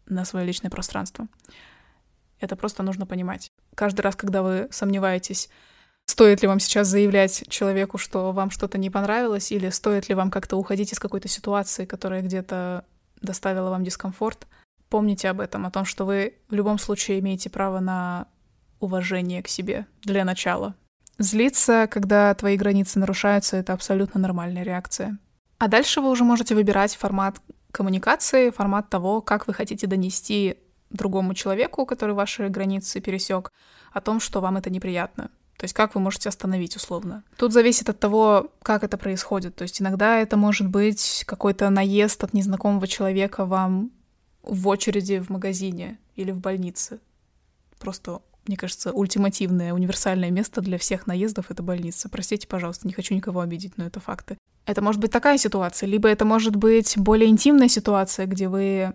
[0.07, 1.27] на свое личное пространство.
[2.41, 3.51] Это просто нужно понимать.
[3.75, 5.49] Каждый раз, когда вы сомневаетесь,
[6.07, 10.31] стоит ли вам сейчас заявлять человеку, что вам что-то не понравилось, или стоит ли вам
[10.31, 12.85] как-то уходить из какой-то ситуации, которая где-то
[13.23, 14.47] доставила вам дискомфорт,
[14.89, 18.29] помните об этом, о том, что вы в любом случае имеете право на
[18.81, 20.75] уважение к себе для начала.
[21.19, 25.19] Злиться, когда твои границы нарушаются, это абсолютно нормальная реакция.
[25.59, 27.41] А дальше вы уже можете выбирать формат
[27.73, 30.59] коммуникации, формат того, как вы хотите донести
[30.91, 33.53] другому человеку, который ваши границы пересек,
[33.93, 35.31] о том, что вам это неприятно.
[35.57, 37.23] То есть как вы можете остановить условно.
[37.37, 39.57] Тут зависит от того, как это происходит.
[39.57, 43.91] То есть иногда это может быть какой-то наезд от незнакомого человека вам
[44.43, 47.01] в очереди в магазине или в больнице.
[47.79, 52.09] Просто, мне кажется, ультимативное, универсальное место для всех наездов— это больница.
[52.11, 54.37] Простите, пожалуйста, не хочу никого обидеть, но это факты.
[54.67, 58.95] Это может быть такая ситуация, либо это может быть более интимная ситуация, где вы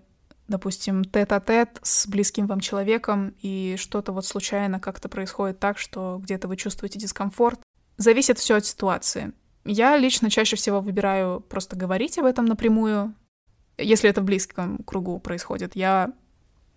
[0.51, 6.47] допустим, тет-а-тет с близким вам человеком, и что-то вот случайно как-то происходит так, что где-то
[6.47, 7.59] вы чувствуете дискомфорт.
[7.97, 9.33] Зависит все от ситуации.
[9.65, 13.15] Я лично чаще всего выбираю просто говорить об этом напрямую.
[13.77, 16.13] Если это в близком кругу происходит, я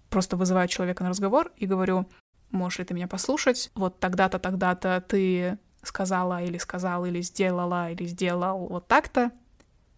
[0.08, 2.08] просто вызываю человека на разговор и говорю,
[2.50, 3.70] можешь ли ты меня послушать?
[3.74, 9.32] Вот тогда-то, тогда-то ты сказала или сказал, или сделала, или сделал вот так-то.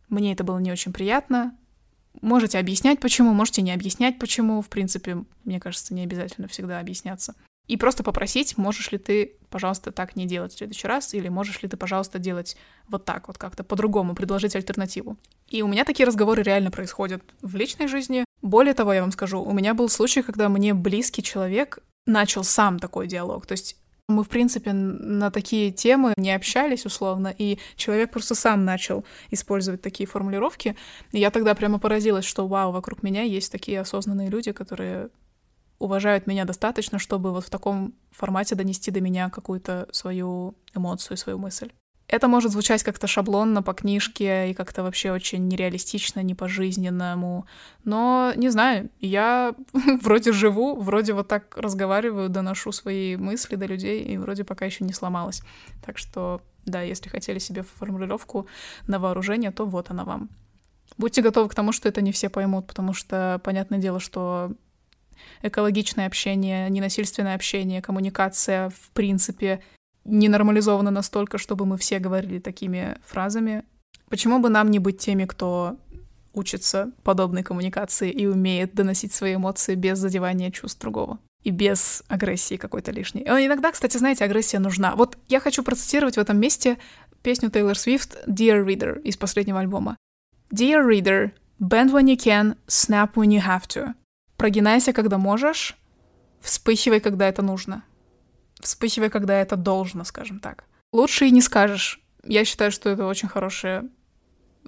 [0.08, 1.56] Мне это было не очень приятно,
[2.20, 4.62] Можете объяснять почему, можете не объяснять почему.
[4.62, 7.34] В принципе, мне кажется, не обязательно всегда объясняться.
[7.68, 11.62] и просто попросить, можешь ли ты, пожалуйста, так не делать в следующий раз, или можешь
[11.62, 12.56] ли ты, пожалуйста, делать
[12.88, 15.16] вот так, вот как-то по-другому, предложить альтернативу.
[15.48, 18.24] И у меня такие разговоры реально происходят в личной жизни.
[18.40, 22.78] Более того, я вам скажу, у меня был случай, когда мне близкий человек начал сам
[22.78, 23.46] такой диалог.
[23.46, 23.76] То есть
[24.08, 29.82] мы, в принципе, на такие темы не общались условно, и человек просто сам начал использовать
[29.82, 30.76] такие формулировки.
[31.12, 35.10] И я тогда прямо поразилась, что вау, вокруг меня есть такие осознанные люди, которые
[35.78, 41.38] уважают меня достаточно, чтобы вот в таком формате донести до меня какую-то свою эмоцию, свою
[41.38, 41.72] мысль.
[42.08, 47.46] Это может звучать как-то шаблонно по книжке и как-то вообще очень нереалистично, не по-жизненному.
[47.84, 49.54] Но, не знаю, я
[50.02, 54.84] вроде живу, вроде вот так разговариваю, доношу свои мысли до людей, и вроде пока еще
[54.84, 55.42] не сломалась.
[55.84, 58.46] Так что, да, если хотели себе формулировку
[58.86, 60.28] на вооружение, то вот она вам.
[60.98, 64.52] Будьте готовы к тому, что это не все поймут, потому что, понятное дело, что
[65.42, 69.60] экологичное общение, ненасильственное общение, коммуникация, в принципе,
[70.06, 73.64] не нормализована настолько, чтобы мы все говорили такими фразами.
[74.08, 75.76] Почему бы нам не быть теми, кто
[76.32, 81.18] учится подобной коммуникации и умеет доносить свои эмоции без задевания чувств другого?
[81.46, 83.22] и без агрессии какой-то лишней.
[83.22, 84.96] И иногда, кстати, знаете, агрессия нужна.
[84.96, 86.76] Вот я хочу процитировать в этом месте
[87.22, 89.96] песню Тейлор Свифт «Dear Reader» из последнего альбома.
[90.52, 93.94] «Dear Reader, bend when you can, snap when you have to».
[94.36, 95.76] Прогинайся, когда можешь,
[96.40, 97.84] вспыхивай, когда это нужно.
[98.60, 100.64] Вспыхивай, когда это должно, скажем так.
[100.92, 102.00] Лучше и не скажешь.
[102.24, 103.82] Я считаю, что это очень хороший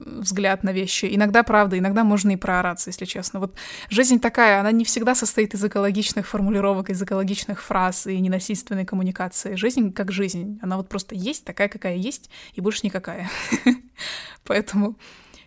[0.01, 1.09] взгляд на вещи.
[1.11, 3.40] Иногда, правда, иногда можно и проораться, если честно.
[3.40, 3.57] Вот
[3.90, 9.55] жизнь такая, она не всегда состоит из экологичных формулировок, из экологичных фраз и ненасильственной коммуникации.
[9.57, 10.59] Жизнь как жизнь.
[10.62, 13.29] Она вот просто есть, такая, какая есть, и больше никакая.
[14.44, 14.96] Поэтому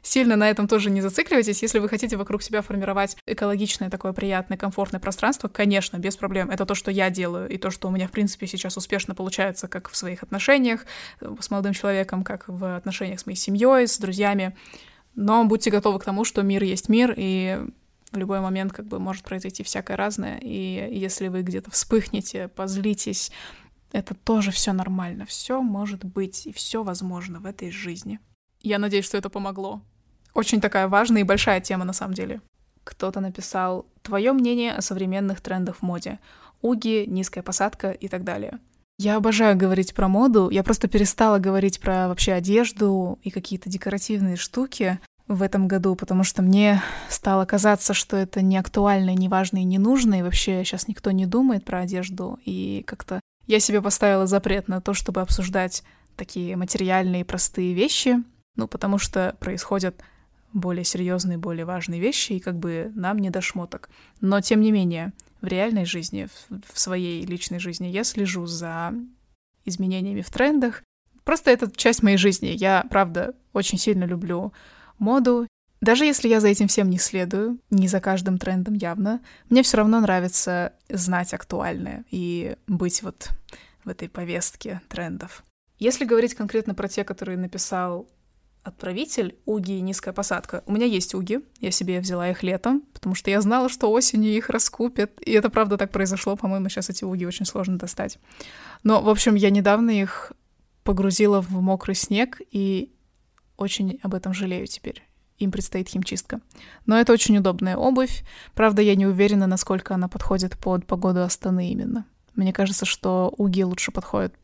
[0.01, 1.61] сильно на этом тоже не зацикливайтесь.
[1.61, 6.49] Если вы хотите вокруг себя формировать экологичное, такое приятное, комфортное пространство, конечно, без проблем.
[6.49, 9.67] Это то, что я делаю, и то, что у меня, в принципе, сейчас успешно получается
[9.67, 10.85] как в своих отношениях
[11.19, 14.55] э, с молодым человеком, как в отношениях с моей семьей, с друзьями.
[15.15, 17.59] Но будьте готовы к тому, что мир есть мир, и
[18.11, 20.37] в любой момент как бы может произойти всякое разное.
[20.39, 23.31] И если вы где-то вспыхнете, позлитесь,
[23.91, 25.25] это тоже все нормально.
[25.25, 28.19] Все может быть и все возможно в этой жизни.
[28.61, 29.81] Я надеюсь, что это помогло.
[30.33, 32.41] Очень такая важная и большая тема на самом деле.
[32.83, 36.19] Кто-то написал «Твое мнение о современных трендах в моде.
[36.61, 38.59] Уги, низкая посадка и так далее».
[38.97, 40.49] Я обожаю говорить про моду.
[40.49, 46.23] Я просто перестала говорить про вообще одежду и какие-то декоративные штуки в этом году, потому
[46.23, 50.63] что мне стало казаться, что это не актуально, не важно и не нужно, и вообще
[50.63, 55.21] сейчас никто не думает про одежду, и как-то я себе поставила запрет на то, чтобы
[55.21, 55.83] обсуждать
[56.15, 58.17] такие материальные простые вещи,
[58.55, 59.95] ну, потому что происходят
[60.53, 63.89] более серьезные, более важные вещи, и как бы нам не до шмоток.
[64.19, 68.93] Но, тем не менее, в реальной жизни, в, своей личной жизни я слежу за
[69.65, 70.83] изменениями в трендах.
[71.23, 72.47] Просто это часть моей жизни.
[72.47, 74.53] Я, правда, очень сильно люблю
[74.97, 75.47] моду.
[75.81, 79.77] Даже если я за этим всем не следую, не за каждым трендом явно, мне все
[79.77, 83.29] равно нравится знать актуальное и быть вот
[83.83, 85.43] в этой повестке трендов.
[85.79, 88.07] Если говорить конкретно про те, которые написал
[88.63, 90.63] отправитель уги и низкая посадка.
[90.65, 94.31] У меня есть уги, я себе взяла их летом, потому что я знала, что осенью
[94.31, 95.11] их раскупят.
[95.21, 98.19] И это правда так произошло, по-моему, сейчас эти уги очень сложно достать.
[98.83, 100.33] Но, в общем, я недавно их
[100.83, 102.91] погрузила в мокрый снег и
[103.57, 105.03] очень об этом жалею теперь.
[105.37, 106.39] Им предстоит химчистка.
[106.85, 108.23] Но это очень удобная обувь.
[108.53, 112.05] Правда, я не уверена, насколько она подходит под погоду Астаны именно.
[112.35, 114.35] Мне кажется, что уги лучше подходят,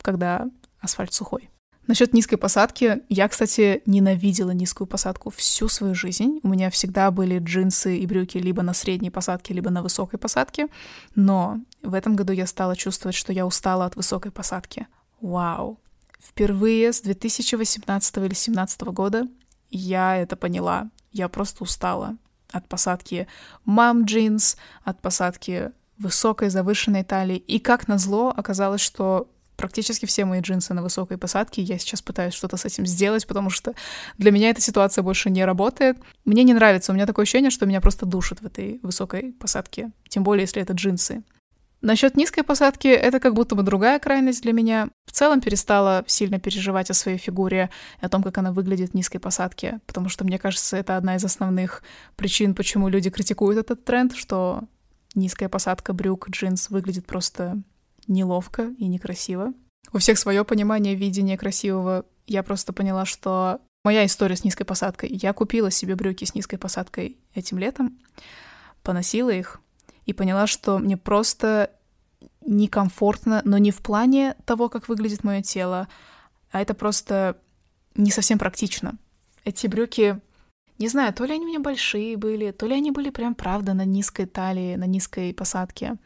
[0.00, 0.46] когда
[0.80, 1.50] асфальт сухой.
[1.86, 3.02] Насчет низкой посадки.
[3.08, 6.40] Я, кстати, ненавидела низкую посадку всю свою жизнь.
[6.42, 10.66] У меня всегда были джинсы и брюки либо на средней посадке, либо на высокой посадке.
[11.14, 14.88] Но в этом году я стала чувствовать, что я устала от высокой посадки.
[15.20, 15.78] Вау.
[16.18, 19.28] Впервые с 2018 или 2017 года
[19.70, 20.90] я это поняла.
[21.12, 22.16] Я просто устала
[22.50, 23.28] от посадки
[23.64, 27.36] мам джинс, от посадки высокой завышенной талии.
[27.36, 31.62] И как назло оказалось, что практически все мои джинсы на высокой посадке.
[31.62, 33.74] Я сейчас пытаюсь что-то с этим сделать, потому что
[34.18, 35.98] для меня эта ситуация больше не работает.
[36.24, 36.92] Мне не нравится.
[36.92, 39.90] У меня такое ощущение, что меня просто душит в этой высокой посадке.
[40.08, 41.22] Тем более, если это джинсы.
[41.82, 44.88] Насчет низкой посадки это как будто бы другая крайность для меня.
[45.04, 47.70] В целом перестала сильно переживать о своей фигуре,
[48.00, 51.24] о том, как она выглядит в низкой посадке, потому что, мне кажется, это одна из
[51.24, 51.82] основных
[52.16, 54.64] причин, почему люди критикуют этот тренд, что
[55.14, 57.62] низкая посадка брюк, джинс выглядит просто
[58.06, 59.52] неловко и некрасиво.
[59.92, 62.04] У всех свое понимание видения красивого.
[62.26, 65.10] Я просто поняла, что моя история с низкой посадкой.
[65.12, 67.98] Я купила себе брюки с низкой посадкой этим летом,
[68.82, 69.60] поносила их
[70.06, 71.70] и поняла, что мне просто
[72.44, 75.88] некомфортно, но не в плане того, как выглядит мое тело,
[76.50, 77.38] а это просто
[77.94, 78.96] не совсем практично.
[79.44, 80.20] Эти брюки,
[80.78, 83.74] не знаю, то ли они у меня большие были, то ли они были прям правда
[83.74, 85.96] на низкой талии, на низкой посадке.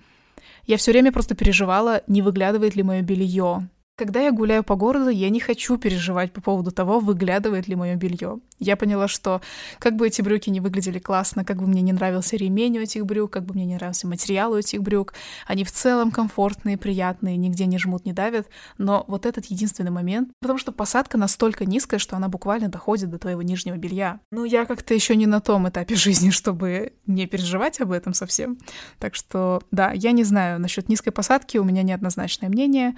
[0.71, 3.69] Я все время просто переживала, не выглядывает ли мое белье,
[4.01, 7.97] когда я гуляю по городу, я не хочу переживать по поводу того, выглядывает ли мое
[7.97, 8.39] белье.
[8.59, 9.43] Я поняла, что
[9.79, 13.05] как бы эти брюки не выглядели классно, как бы мне не нравился ремень у этих
[13.05, 15.13] брюк, как бы мне не нравился материал у этих брюк,
[15.47, 18.49] они в целом комфортные, приятные, нигде не жмут, не давят,
[18.79, 23.19] но вот этот единственный момент, потому что посадка настолько низкая, что она буквально доходит до
[23.19, 24.21] твоего нижнего белья.
[24.31, 28.57] Ну, я как-то еще не на том этапе жизни, чтобы не переживать об этом совсем.
[28.99, 32.97] Так что, да, я не знаю, насчет низкой посадки у меня неоднозначное мнение.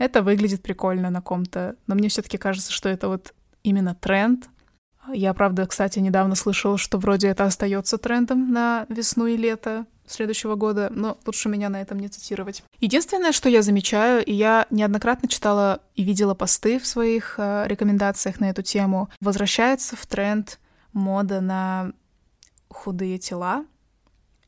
[0.00, 4.48] Это выглядит прикольно на ком-то, но мне все таки кажется, что это вот именно тренд.
[5.12, 10.54] Я, правда, кстати, недавно слышала, что вроде это остается трендом на весну и лето следующего
[10.54, 12.62] года, но лучше меня на этом не цитировать.
[12.78, 18.40] Единственное, что я замечаю, и я неоднократно читала и видела посты в своих э, рекомендациях
[18.40, 20.58] на эту тему, возвращается в тренд
[20.94, 21.92] мода на
[22.70, 23.66] худые тела,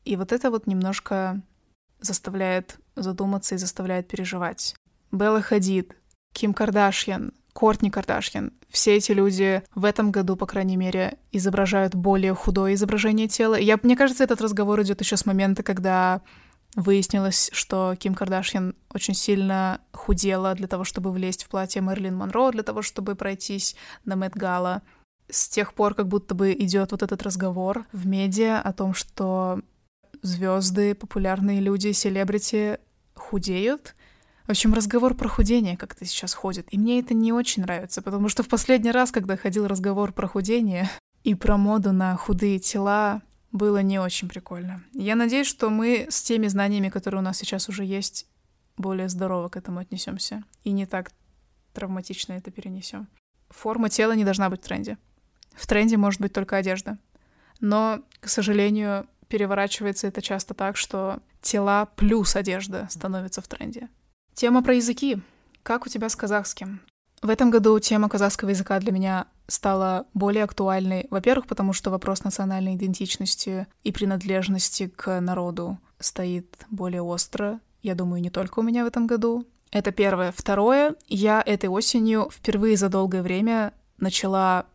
[0.03, 1.39] и вот это вот немножко
[2.01, 4.73] заставляет задуматься и заставляет переживать.
[5.13, 5.95] Белла Хадид,
[6.33, 8.51] Ким Кардашьян, Кортни Кардашьян.
[8.69, 13.53] Все эти люди в этом году, по крайней мере, изображают более худое изображение тела.
[13.53, 16.21] Я, мне кажется, этот разговор идет еще с момента, когда
[16.75, 22.49] выяснилось, что Ким Кардашьян очень сильно худела для того, чтобы влезть в платье Мэрилин Монро,
[22.49, 24.81] для того, чтобы пройтись на Мэтт Гала.
[25.29, 29.61] С тех пор как будто бы идет вот этот разговор в медиа о том, что
[30.23, 32.79] звезды, популярные люди, селебрити
[33.13, 33.95] худеют,
[34.45, 38.29] в общем, разговор про худение как-то сейчас ходит, и мне это не очень нравится, потому
[38.29, 40.89] что в последний раз, когда ходил разговор про худение
[41.23, 43.21] и про моду на худые тела,
[43.51, 44.83] было не очень прикольно.
[44.93, 48.27] Я надеюсь, что мы с теми знаниями, которые у нас сейчас уже есть,
[48.75, 51.11] более здорово к этому отнесемся и не так
[51.73, 53.07] травматично это перенесем.
[53.49, 54.97] Форма тела не должна быть в тренде.
[55.53, 56.97] В тренде может быть только одежда.
[57.59, 63.89] Но, к сожалению, переворачивается это часто так, что тела плюс одежда становятся в тренде.
[64.33, 65.19] Тема про языки.
[65.61, 66.81] Как у тебя с казахским?
[67.21, 71.07] В этом году тема казахского языка для меня стала более актуальной.
[71.11, 77.59] Во-первых, потому что вопрос национальной идентичности и принадлежности к народу стоит более остро.
[77.83, 79.45] Я думаю, не только у меня в этом году.
[79.71, 80.33] Это первое.
[80.35, 84.65] Второе, я этой осенью впервые за долгое время начала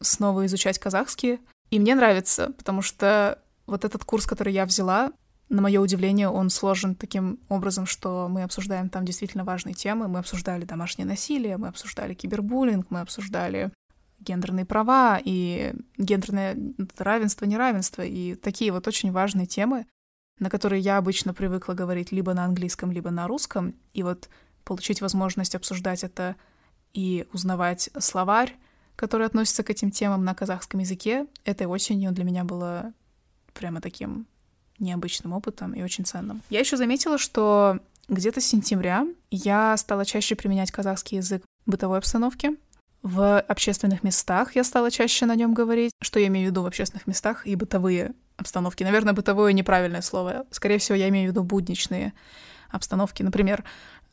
[0.00, 1.40] снова изучать казахский.
[1.70, 5.12] И мне нравится, потому что вот этот курс, который я взяла,
[5.48, 10.08] на мое удивление, он сложен таким образом, что мы обсуждаем там действительно важные темы.
[10.08, 13.72] Мы обсуждали домашнее насилие, мы обсуждали кибербуллинг, мы обсуждали
[14.20, 16.56] гендерные права и гендерное
[16.98, 19.86] равенство, неравенство и такие вот очень важные темы,
[20.38, 23.74] на которые я обычно привыкла говорить либо на английском, либо на русском.
[23.92, 24.28] И вот
[24.64, 26.36] получить возможность обсуждать это
[26.92, 28.54] и узнавать словарь,
[28.96, 32.92] который относится к этим темам на казахском языке, этой осенью для меня было
[33.54, 34.26] прямо таким
[34.78, 36.42] необычным опытом и очень ценным.
[36.50, 41.98] Я еще заметила, что где-то с сентября я стала чаще применять казахский язык в бытовой
[41.98, 42.56] обстановке.
[43.02, 45.92] В общественных местах я стала чаще на нем говорить.
[46.02, 48.82] Что я имею в виду в общественных местах и бытовые обстановки?
[48.82, 50.46] Наверное, бытовое неправильное слово.
[50.50, 52.12] Скорее всего, я имею в виду будничные
[52.70, 53.22] обстановки.
[53.22, 53.64] Например,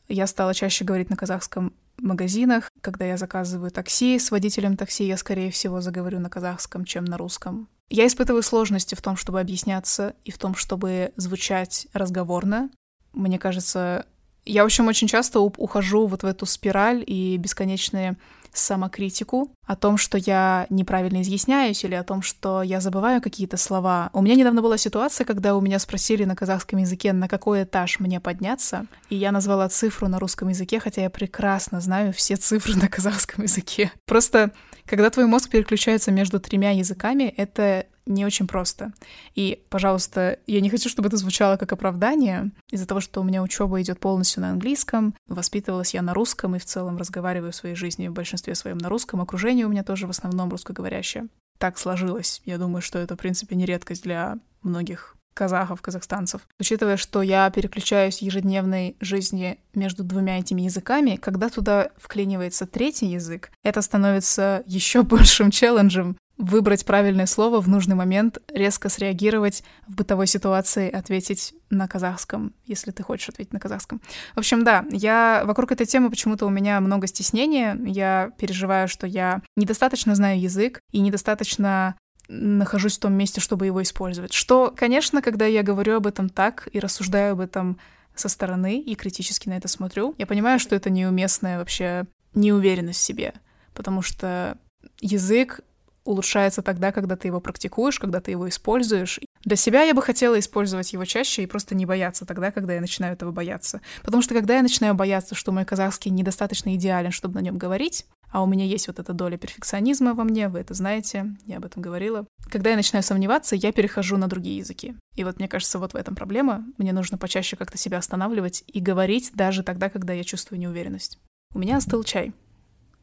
[0.08, 2.70] я стала чаще говорить на казахском магазинах.
[2.80, 7.16] Когда я заказываю такси с водителем такси, я, скорее всего, заговорю на казахском, чем на
[7.16, 7.68] русском.
[7.88, 12.70] Я испытываю сложности в том, чтобы объясняться и в том, чтобы звучать разговорно.
[13.12, 14.06] Мне кажется,
[14.44, 18.16] я, в общем, очень часто ухожу вот в эту спираль и бесконечные
[18.52, 24.10] самокритику о том, что я неправильно изъясняюсь или о том, что я забываю какие-то слова.
[24.12, 28.00] У меня недавно была ситуация, когда у меня спросили на казахском языке, на какой этаж
[28.00, 32.76] мне подняться, и я назвала цифру на русском языке, хотя я прекрасно знаю все цифры
[32.76, 33.92] на казахском языке.
[34.06, 34.52] Просто
[34.86, 38.92] когда твой мозг переключается между тремя языками, это не очень просто.
[39.34, 42.52] И, пожалуйста, я не хочу, чтобы это звучало как оправдание.
[42.70, 46.60] Из-за того, что у меня учеба идет полностью на английском, воспитывалась я на русском и
[46.60, 49.20] в целом разговариваю в своей жизни в большинстве своем на русском.
[49.20, 51.28] Окружение у меня тоже в основном русскоговорящее.
[51.58, 52.42] Так сложилось.
[52.44, 56.48] Я думаю, что это, в принципе, не редкость для многих казахов, казахстанцев.
[56.58, 63.06] Учитывая, что я переключаюсь в ежедневной жизни между двумя этими языками, когда туда вклинивается третий
[63.06, 69.94] язык, это становится еще большим челленджем, выбрать правильное слово в нужный момент, резко среагировать в
[69.94, 74.00] бытовой ситуации, ответить на казахском, если ты хочешь ответить на казахском.
[74.34, 77.78] В общем, да, я вокруг этой темы почему-то у меня много стеснения.
[77.84, 81.96] Я переживаю, что я недостаточно знаю язык и недостаточно
[82.28, 84.32] нахожусь в том месте, чтобы его использовать.
[84.32, 87.78] Что, конечно, когда я говорю об этом так и рассуждаю об этом
[88.14, 93.02] со стороны и критически на это смотрю, я понимаю, что это неуместная вообще неуверенность в
[93.04, 93.34] себе,
[93.74, 94.58] потому что
[95.00, 95.60] язык
[96.06, 99.20] улучшается тогда, когда ты его практикуешь, когда ты его используешь.
[99.44, 102.80] Для себя я бы хотела использовать его чаще и просто не бояться тогда, когда я
[102.80, 103.80] начинаю этого бояться.
[104.02, 108.06] Потому что когда я начинаю бояться, что мой казахский недостаточно идеален, чтобы на нем говорить,
[108.30, 111.64] а у меня есть вот эта доля перфекционизма во мне, вы это знаете, я об
[111.64, 112.26] этом говорила.
[112.50, 114.94] Когда я начинаю сомневаться, я перехожу на другие языки.
[115.14, 116.64] И вот мне кажется, вот в этом проблема.
[116.76, 121.18] Мне нужно почаще как-то себя останавливать и говорить даже тогда, когда я чувствую неуверенность.
[121.54, 122.32] У меня остыл чай.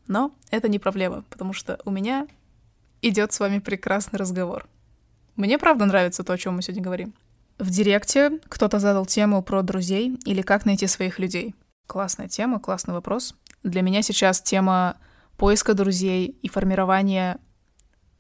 [0.07, 2.27] Но это не проблема, потому что у меня
[3.03, 4.67] идет с вами прекрасный разговор.
[5.35, 7.13] Мне правда нравится то, о чем мы сегодня говорим.
[7.59, 11.53] В директе кто-то задал тему про друзей или как найти своих людей.
[11.85, 13.35] Классная тема, классный вопрос.
[13.61, 14.97] Для меня сейчас тема
[15.37, 17.39] поиска друзей и формирования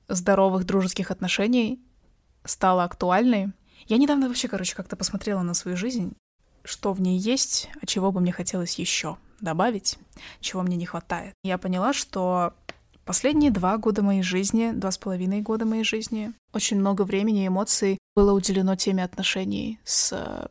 [0.07, 1.81] здоровых дружеских отношений
[2.43, 3.53] стала актуальной.
[3.87, 6.13] Я недавно вообще, короче, как-то посмотрела на свою жизнь,
[6.63, 9.97] что в ней есть, а чего бы мне хотелось еще добавить,
[10.39, 11.33] чего мне не хватает.
[11.43, 12.53] Я поняла, что
[13.05, 17.47] последние два года моей жизни, два с половиной года моей жизни, очень много времени и
[17.47, 20.47] эмоций было уделено теме отношений с э,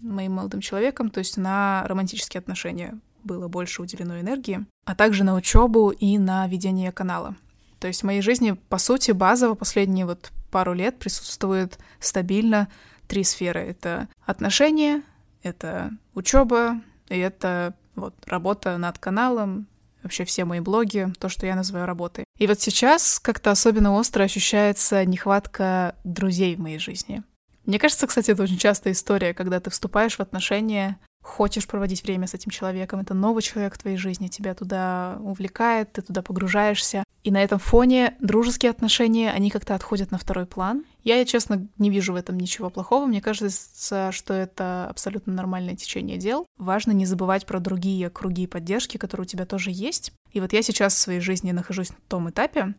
[0.00, 5.34] моим молодым человеком, то есть на романтические отношения было больше уделено энергии, а также на
[5.34, 7.36] учебу и на ведение канала.
[7.78, 12.68] То есть в моей жизни, по сути, базово последние вот пару лет присутствует стабильно
[13.06, 13.60] три сферы.
[13.60, 15.02] Это отношения,
[15.42, 19.66] это учеба, и это вот работа над каналом,
[20.08, 22.24] вообще все мои блоги, то, что я называю работой.
[22.38, 27.22] И вот сейчас как-то особенно остро ощущается нехватка друзей в моей жизни.
[27.66, 32.26] Мне кажется, кстати, это очень частая история, когда ты вступаешь в отношения, хочешь проводить время
[32.26, 37.04] с этим человеком, это новый человек в твоей жизни, тебя туда увлекает, ты туда погружаешься.
[37.24, 40.84] И на этом фоне дружеские отношения, они как-то отходят на второй план.
[41.08, 43.06] Я, честно, не вижу в этом ничего плохого.
[43.06, 46.44] Мне кажется, что это абсолютно нормальное течение дел.
[46.58, 50.12] Важно не забывать про другие круги поддержки, которые у тебя тоже есть.
[50.32, 52.74] И вот я сейчас в своей жизни нахожусь на том этапе,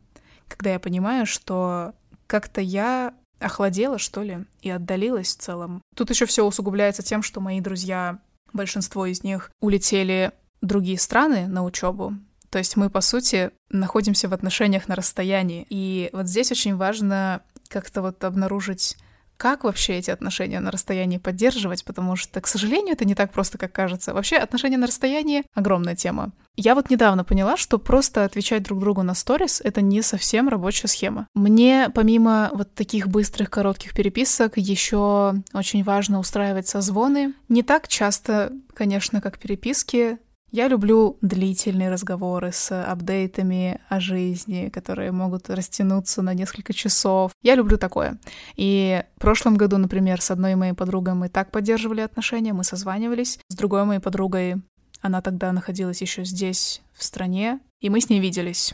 [0.48, 1.96] когда я понимаю, что
[2.28, 5.82] как-то я охладела, что ли, и отдалилась в целом.
[5.96, 8.20] Тут еще все усугубляется тем, что мои друзья
[8.54, 12.14] большинство из них улетели в другие страны на учебу.
[12.52, 15.66] То есть мы, по сути, находимся в отношениях на расстоянии.
[15.70, 18.98] И вот здесь очень важно как-то вот обнаружить
[19.40, 23.58] как вообще эти отношения на расстоянии поддерживать, потому что, к сожалению, это не так просто,
[23.58, 24.14] как кажется.
[24.14, 26.34] Вообще, отношения на расстоянии— огромная тема.
[26.58, 30.90] Я вот недавно поняла, что просто отвечать друг другу на сторис— это не совсем рабочая
[30.90, 31.26] схема.
[31.36, 37.34] Мне, помимо вот таких быстрых, коротких переписок, еще очень важно устраивать созвоны.
[37.48, 40.18] Не так часто, конечно, как переписки,
[40.52, 47.32] я люблю длительные разговоры с апдейтами о жизни, которые могут растянуться на несколько часов.
[47.42, 48.18] Я люблю такое.
[48.56, 53.40] И в прошлом году, например, с одной моей подругой мы так поддерживали отношения, мы созванивались.
[53.48, 54.56] С другой моей подругой
[55.02, 58.74] она тогда находилась еще здесь, в стране, и мы с ней виделись.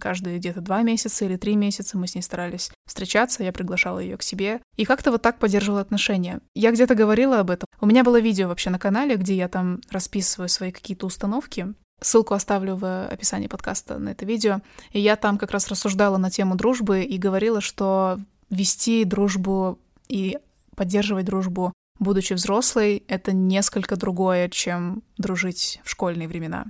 [0.00, 4.16] Каждые где-то два месяца или три месяца мы с ней старались встречаться, я приглашала ее
[4.16, 4.60] к себе.
[4.76, 6.40] И как-то вот так поддерживала отношения.
[6.54, 7.66] Я где-то говорила об этом.
[7.80, 11.74] У меня было видео вообще на канале, где я там расписываю свои какие-то установки.
[12.00, 14.60] Ссылку оставлю в описании подкаста на это видео.
[14.92, 18.18] И я там как раз рассуждала на тему дружбы и говорила, что
[18.50, 19.78] вести дружбу
[20.08, 20.38] и
[20.76, 26.66] поддерживать дружбу будучи взрослой, это несколько другое, чем дружить в школьные времена.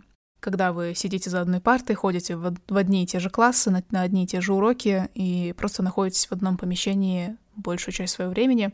[0.47, 3.83] Когда вы сидите за одной партой, ходите в, в одни и те же классы, на,
[3.91, 8.31] на одни и те же уроки и просто находитесь в одном помещении большую часть своего
[8.31, 8.73] времени,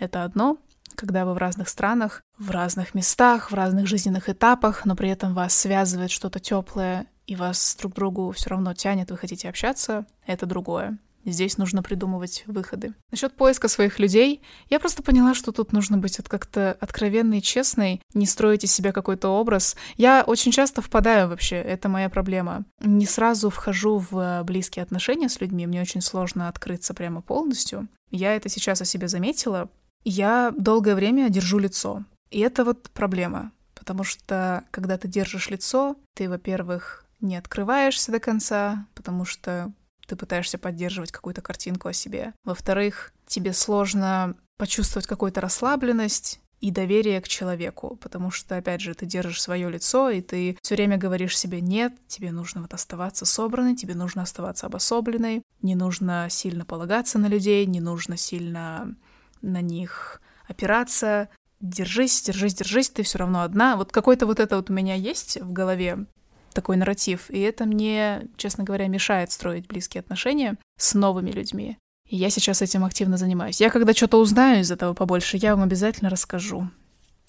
[0.00, 0.56] это одно.
[0.96, 5.32] Когда вы в разных странах, в разных местах, в разных жизненных этапах, но при этом
[5.32, 10.06] вас связывает что-то теплое, и вас друг к другу все равно тянет, вы хотите общаться,
[10.26, 10.98] это другое.
[11.24, 12.94] Здесь нужно придумывать выходы.
[13.10, 18.00] Насчет поиска своих людей, я просто поняла, что тут нужно быть как-то откровенной и честной,
[18.14, 19.76] не строить из себя какой-то образ.
[19.96, 22.64] Я очень часто впадаю вообще, это моя проблема.
[22.80, 27.88] Не сразу вхожу в близкие отношения с людьми, мне очень сложно открыться прямо полностью.
[28.10, 29.70] Я это сейчас о себе заметила.
[30.04, 32.04] Я долгое время держу лицо.
[32.30, 33.52] И это вот проблема.
[33.74, 39.72] Потому что, когда ты держишь лицо, ты, во-первых, не открываешься до конца, потому что
[40.12, 42.34] ты пытаешься поддерживать какую-то картинку о себе.
[42.44, 49.06] Во-вторых, тебе сложно почувствовать какую-то расслабленность и доверие к человеку, потому что, опять же, ты
[49.06, 53.74] держишь свое лицо, и ты все время говоришь себе «нет», тебе нужно вот оставаться собранной,
[53.74, 58.94] тебе нужно оставаться обособленной, не нужно сильно полагаться на людей, не нужно сильно
[59.40, 63.76] на них опираться, держись, держись, держись, ты все равно одна.
[63.76, 66.04] Вот какой-то вот это вот у меня есть в голове,
[66.52, 67.30] такой нарратив.
[67.30, 71.78] И это мне, честно говоря, мешает строить близкие отношения с новыми людьми.
[72.08, 73.60] И я сейчас этим активно занимаюсь.
[73.60, 76.68] Я когда что-то узнаю из этого побольше, я вам обязательно расскажу.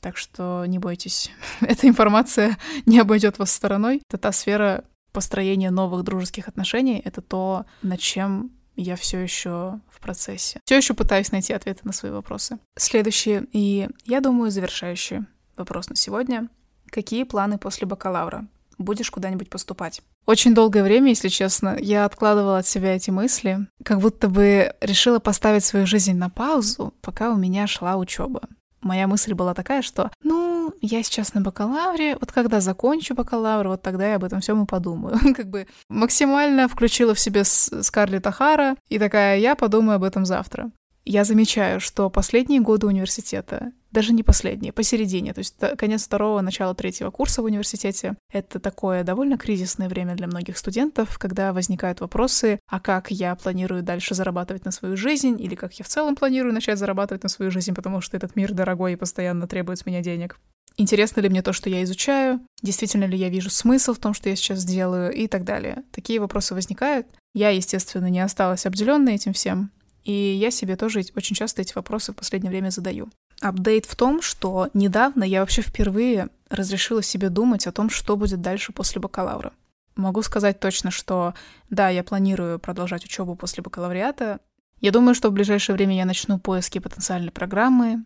[0.02, 4.02] Так что не бойтесь, эта информация не обойдет вас стороной.
[4.10, 10.00] Это та сфера построения новых дружеских отношений, это то, над чем я все еще в
[10.02, 10.60] процессе.
[10.66, 12.58] Все еще пытаюсь найти ответы на свои вопросы.
[12.76, 16.50] Следующий и, я думаю, завершающий вопрос на сегодня.
[16.90, 18.48] Какие планы после бакалавра?
[18.84, 20.02] Будешь куда-нибудь поступать?
[20.26, 25.20] Очень долгое время, если честно, я откладывала от себя эти мысли, как будто бы решила
[25.20, 28.42] поставить свою жизнь на паузу, пока у меня шла учеба.
[28.82, 33.82] Моя мысль была такая, что, ну, я сейчас на бакалавре, вот когда закончу бакалавр, вот
[33.82, 35.18] тогда я об этом всем и подумаю.
[35.36, 40.72] как бы максимально включила в себе Скарлетт Ахара и такая, я подумаю об этом завтра.
[41.06, 46.74] Я замечаю, что последние годы университета даже не последние, посередине, то есть конец второго, начало
[46.74, 48.16] третьего курса в университете.
[48.32, 53.84] Это такое довольно кризисное время для многих студентов, когда возникают вопросы, а как я планирую
[53.84, 57.52] дальше зарабатывать на свою жизнь, или как я в целом планирую начать зарабатывать на свою
[57.52, 60.40] жизнь, потому что этот мир дорогой и постоянно требует с меня денег.
[60.76, 62.42] Интересно ли мне то, что я изучаю?
[62.64, 65.12] Действительно ли я вижу смысл в том, что я сейчас делаю?
[65.12, 65.84] И так далее.
[65.92, 67.06] Такие вопросы возникают.
[67.36, 69.70] Я, естественно, не осталась обделенной этим всем.
[70.04, 73.10] И я себе тоже очень часто эти вопросы в последнее время задаю.
[73.42, 78.42] Апдейт в том, что недавно я вообще впервые разрешила себе думать о том, что будет
[78.42, 79.54] дальше после бакалавра.
[79.96, 81.34] Могу сказать точно, что
[81.70, 84.40] да, я планирую продолжать учебу после бакалавриата.
[84.82, 88.04] Я думаю, что в ближайшее время я начну поиски потенциальной программы,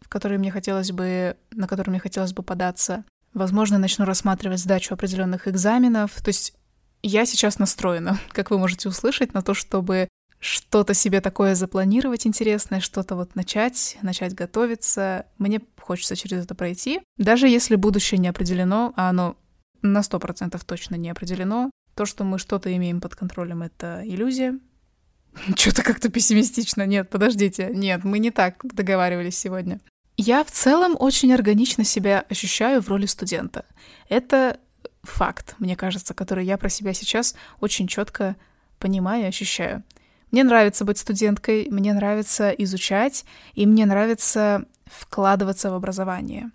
[0.00, 3.04] в которые мне хотелось бы, на которые мне хотелось бы податься.
[3.32, 6.12] Возможно, начну рассматривать сдачу определенных экзаменов.
[6.22, 6.54] То есть
[7.02, 10.08] я сейчас настроена, как вы можете услышать, на то, чтобы
[10.44, 15.24] что-то себе такое запланировать интересное, что-то вот начать, начать готовиться.
[15.38, 17.00] Мне хочется через это пройти.
[17.16, 19.36] Даже если будущее не определено, а оно
[19.80, 24.58] на сто процентов точно не определено, то, что мы что-то имеем под контролем, это иллюзия.
[25.56, 26.84] Что-то как-то пессимистично.
[26.84, 27.70] Нет, подождите.
[27.72, 29.80] Нет, мы не так договаривались сегодня.
[30.18, 33.64] Я в целом очень органично себя ощущаю в роли студента.
[34.10, 34.60] Это
[35.02, 38.36] факт, мне кажется, который я про себя сейчас очень четко
[38.78, 39.82] понимаю и ощущаю.
[40.34, 46.50] Мне нравится быть студенткой, мне нравится изучать, и мне нравится вкладываться в образование.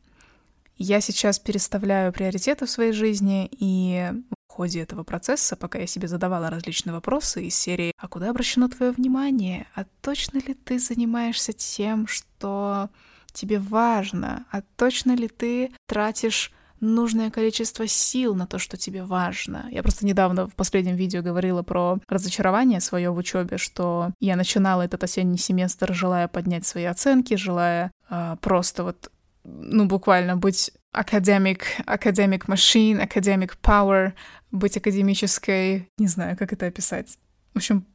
[0.75, 4.11] Я сейчас переставляю приоритеты в своей жизни, и
[4.49, 8.67] в ходе этого процесса, пока я себе задавала различные вопросы из серии «А куда обращено
[8.67, 9.65] твое внимание?
[9.75, 12.89] А точно ли ты занимаешься тем, что
[13.31, 14.45] тебе важно?
[14.51, 16.51] А точно ли ты тратишь
[16.81, 19.67] нужное количество сил на то, что тебе важно.
[19.71, 24.83] Я просто недавно в последнем видео говорила про разочарование свое в учебе, что я начинала
[24.83, 29.11] этот осенний семестр, желая поднять свои оценки, желая э, просто вот,
[29.43, 34.13] ну, буквально быть академик, академик machine, академик power,
[34.51, 37.17] быть академической, не знаю, как это описать.
[37.53, 37.85] В общем,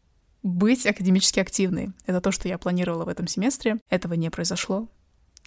[0.43, 1.91] быть академически активной.
[2.07, 3.79] Это то, что я планировала в этом семестре.
[3.89, 4.89] Этого не произошло,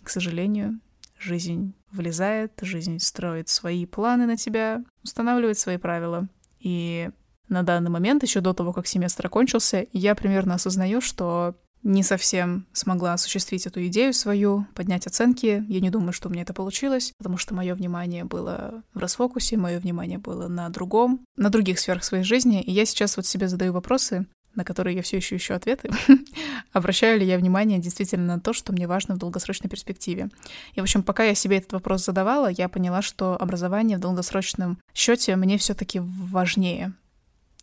[0.04, 0.80] к сожалению.
[1.20, 6.28] Жизнь влезает, жизнь строит свои планы на тебя, устанавливает свои правила.
[6.60, 7.10] И
[7.50, 12.66] на данный момент, еще до того, как семестр окончился, я примерно осознаю, что не совсем
[12.74, 15.64] смогла осуществить эту идею свою, поднять оценки.
[15.68, 19.58] Я не думаю, что у меня это получилось, потому что мое внимание было в расфокусе,
[19.58, 22.62] мое внимание было на другом, на других сферах своей жизни.
[22.62, 24.26] И я сейчас вот себе задаю вопросы,
[24.58, 25.90] на которые я все еще ищу ответы,
[26.74, 30.30] обращаю ли я внимание действительно на то, что мне важно в долгосрочной перспективе.
[30.74, 34.80] И, в общем, пока я себе этот вопрос задавала, я поняла, что образование в долгосрочном
[34.94, 36.94] счете мне все-таки важнее.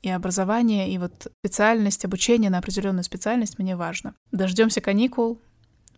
[0.03, 4.15] И образование, и вот специальность, обучение на определенную специальность мне важно.
[4.33, 5.41] Дождемся каникул,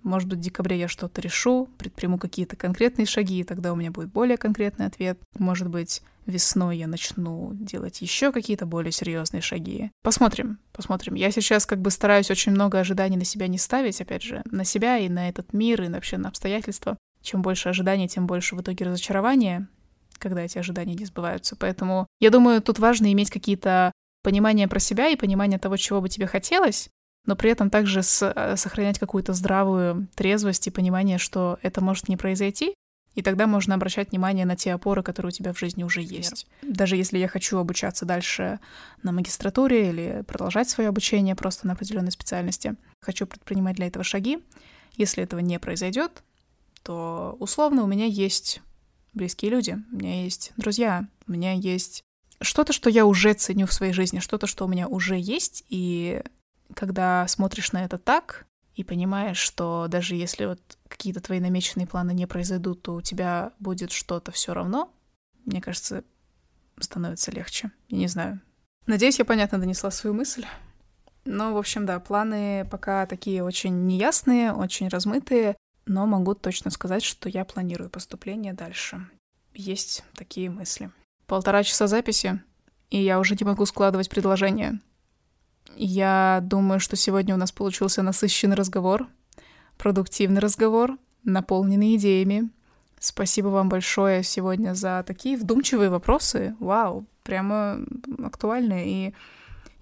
[0.03, 3.90] может быть, в декабре я что-то решу, предприму какие-то конкретные шаги, и тогда у меня
[3.90, 5.18] будет более конкретный ответ.
[5.36, 9.91] Может быть, весной я начну делать еще какие-то более серьезные шаги.
[10.03, 11.14] Посмотрим, посмотрим.
[11.14, 14.64] Я сейчас как бы стараюсь очень много ожиданий на себя не ставить, опять же, на
[14.64, 16.97] себя и на этот мир, и вообще на обстоятельства.
[17.22, 19.68] Чем больше ожиданий, тем больше в итоге разочарования,
[20.18, 21.57] когда эти ожидания не сбываются.
[21.57, 26.09] Поэтому я думаю, тут важно иметь какие-то понимания про себя и понимание того, чего бы
[26.09, 26.89] тебе хотелось,
[27.27, 32.09] но при этом также с, э, сохранять какую-то здравую трезвость и понимание, что это может
[32.09, 32.74] не произойти,
[33.17, 36.47] и тогда можно обращать внимание на те опоры, которые у тебя в жизни уже есть.
[36.62, 38.61] Даже если я хочу обучаться дальше
[39.03, 44.39] на магистратуре или продолжать свое обучение просто на определенной специальности, хочу предпринимать для этого шаги.
[44.97, 46.23] Если этого не произойдет,
[46.83, 48.61] то условно у меня есть
[49.14, 52.03] близкие люди, у меня есть друзья, у меня есть
[52.43, 56.23] что-то, что я уже ценю в своей жизни, что-то, что у меня уже есть, и
[56.75, 58.47] когда смотришь на это так
[58.77, 63.53] и понимаешь, что даже если вот какие-то твои намеченные планы не произойдут, то у тебя
[63.59, 64.93] будет что-то все равно,
[65.47, 66.05] мне кажется,
[66.79, 67.72] становится легче.
[67.89, 68.41] Я не знаю.
[68.87, 70.45] Надеюсь, я понятно донесла свою мысль.
[71.24, 75.57] Ну, в общем, да, планы пока такие очень неясные, очень размытые.
[75.87, 79.09] но могу точно сказать, что я планирую поступление дальше.
[79.55, 80.91] Есть такие мысли.
[81.27, 82.43] Полтора часа записи,
[82.91, 84.81] и я уже не могу складывать предложения.
[85.77, 89.07] Я думаю, что сегодня у нас получился насыщенный разговор,
[89.77, 92.49] продуктивный разговор, наполненный идеями.
[92.99, 96.57] Спасибо вам большое сегодня за такие вдумчивые вопросы.
[96.61, 97.85] Вау, прямо
[98.24, 98.89] актуальные.
[98.89, 99.14] И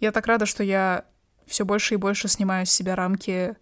[0.01, 1.05] я так рада, что я
[1.47, 3.55] все больше и больше снимаю с себя рамки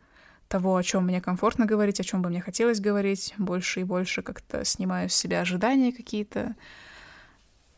[0.48, 4.22] того, о чем мне комфортно говорить, о чем бы мне хотелось говорить, больше и больше
[4.22, 6.54] как-то снимаю с себя ожидания какие-то.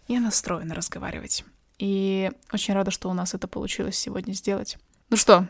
[0.07, 1.45] Я настроена разговаривать.
[1.79, 4.79] И очень рада, что у нас это получилось сегодня сделать.
[5.11, 5.47] Ну что,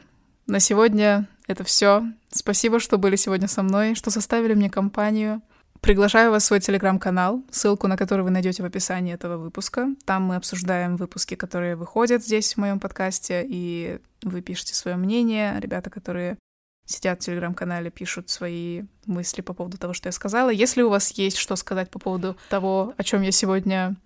[0.47, 2.05] на сегодня это все.
[2.31, 5.43] Спасибо, что были сегодня со мной, что составили мне компанию.
[5.81, 9.89] Приглашаю вас в свой телеграм-канал, ссылку на который вы найдете в описании этого выпуска.
[10.07, 15.61] Там мы обсуждаем выпуски, которые выходят здесь в моем подкасте, и вы пишете свое мнение.
[15.61, 16.39] Ребята, которые
[16.87, 20.49] сидят в телеграм-канале, пишут свои мысли по поводу того, что я сказала.
[20.49, 23.97] Если у вас есть что сказать по поводу того, о чем я сегодня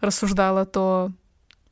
[0.00, 1.12] рассуждала, то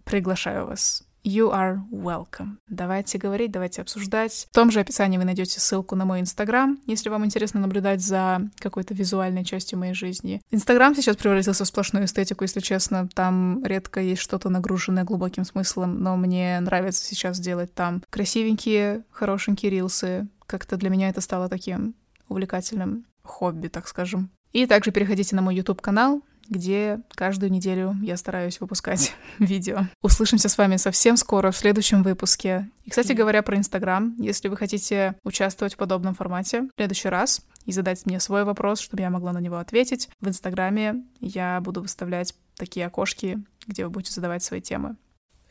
[0.04, 1.04] приглашаю вас.
[1.22, 2.56] You are welcome.
[2.68, 4.48] Давайте говорить, давайте обсуждать.
[4.50, 8.40] В том же описании вы найдете ссылку на мой инстаграм, если вам интересно наблюдать за
[8.58, 10.40] какой-то визуальной частью моей жизни.
[10.50, 13.08] Инстаграм сейчас превратился в сплошную эстетику, если честно.
[13.14, 19.70] Там редко есть что-то нагруженное глубоким смыслом, но мне нравится сейчас делать там красивенькие, хорошенькие
[19.70, 20.26] рилсы.
[20.46, 21.94] Как-то для меня это стало таким
[22.28, 24.30] увлекательным хобби, так скажем.
[24.52, 29.82] И также переходите на мой YouTube-канал, где каждую неделю я стараюсь выпускать видео.
[30.02, 32.68] Услышимся с вами совсем скоро в следующем выпуске.
[32.84, 34.14] И, кстати говоря, про Инстаграм.
[34.18, 38.80] Если вы хотите участвовать в подобном формате в следующий раз и задать мне свой вопрос,
[38.80, 43.90] чтобы я могла на него ответить, в Инстаграме я буду выставлять такие окошки, где вы
[43.90, 44.96] будете задавать свои темы.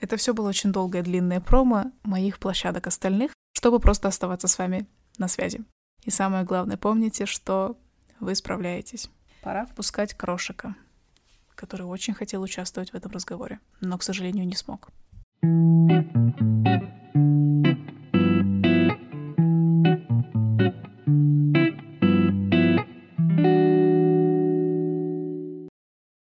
[0.01, 4.87] Это все было очень долгое длинное промо моих площадок остальных, чтобы просто оставаться с вами
[5.17, 5.63] на связи.
[6.03, 7.77] И самое главное, помните, что
[8.19, 9.09] вы справляетесь.
[9.41, 10.75] Пора впускать крошика,
[11.55, 14.89] который очень хотел участвовать в этом разговоре, но, к сожалению, не смог.
[15.41, 17.98] thank you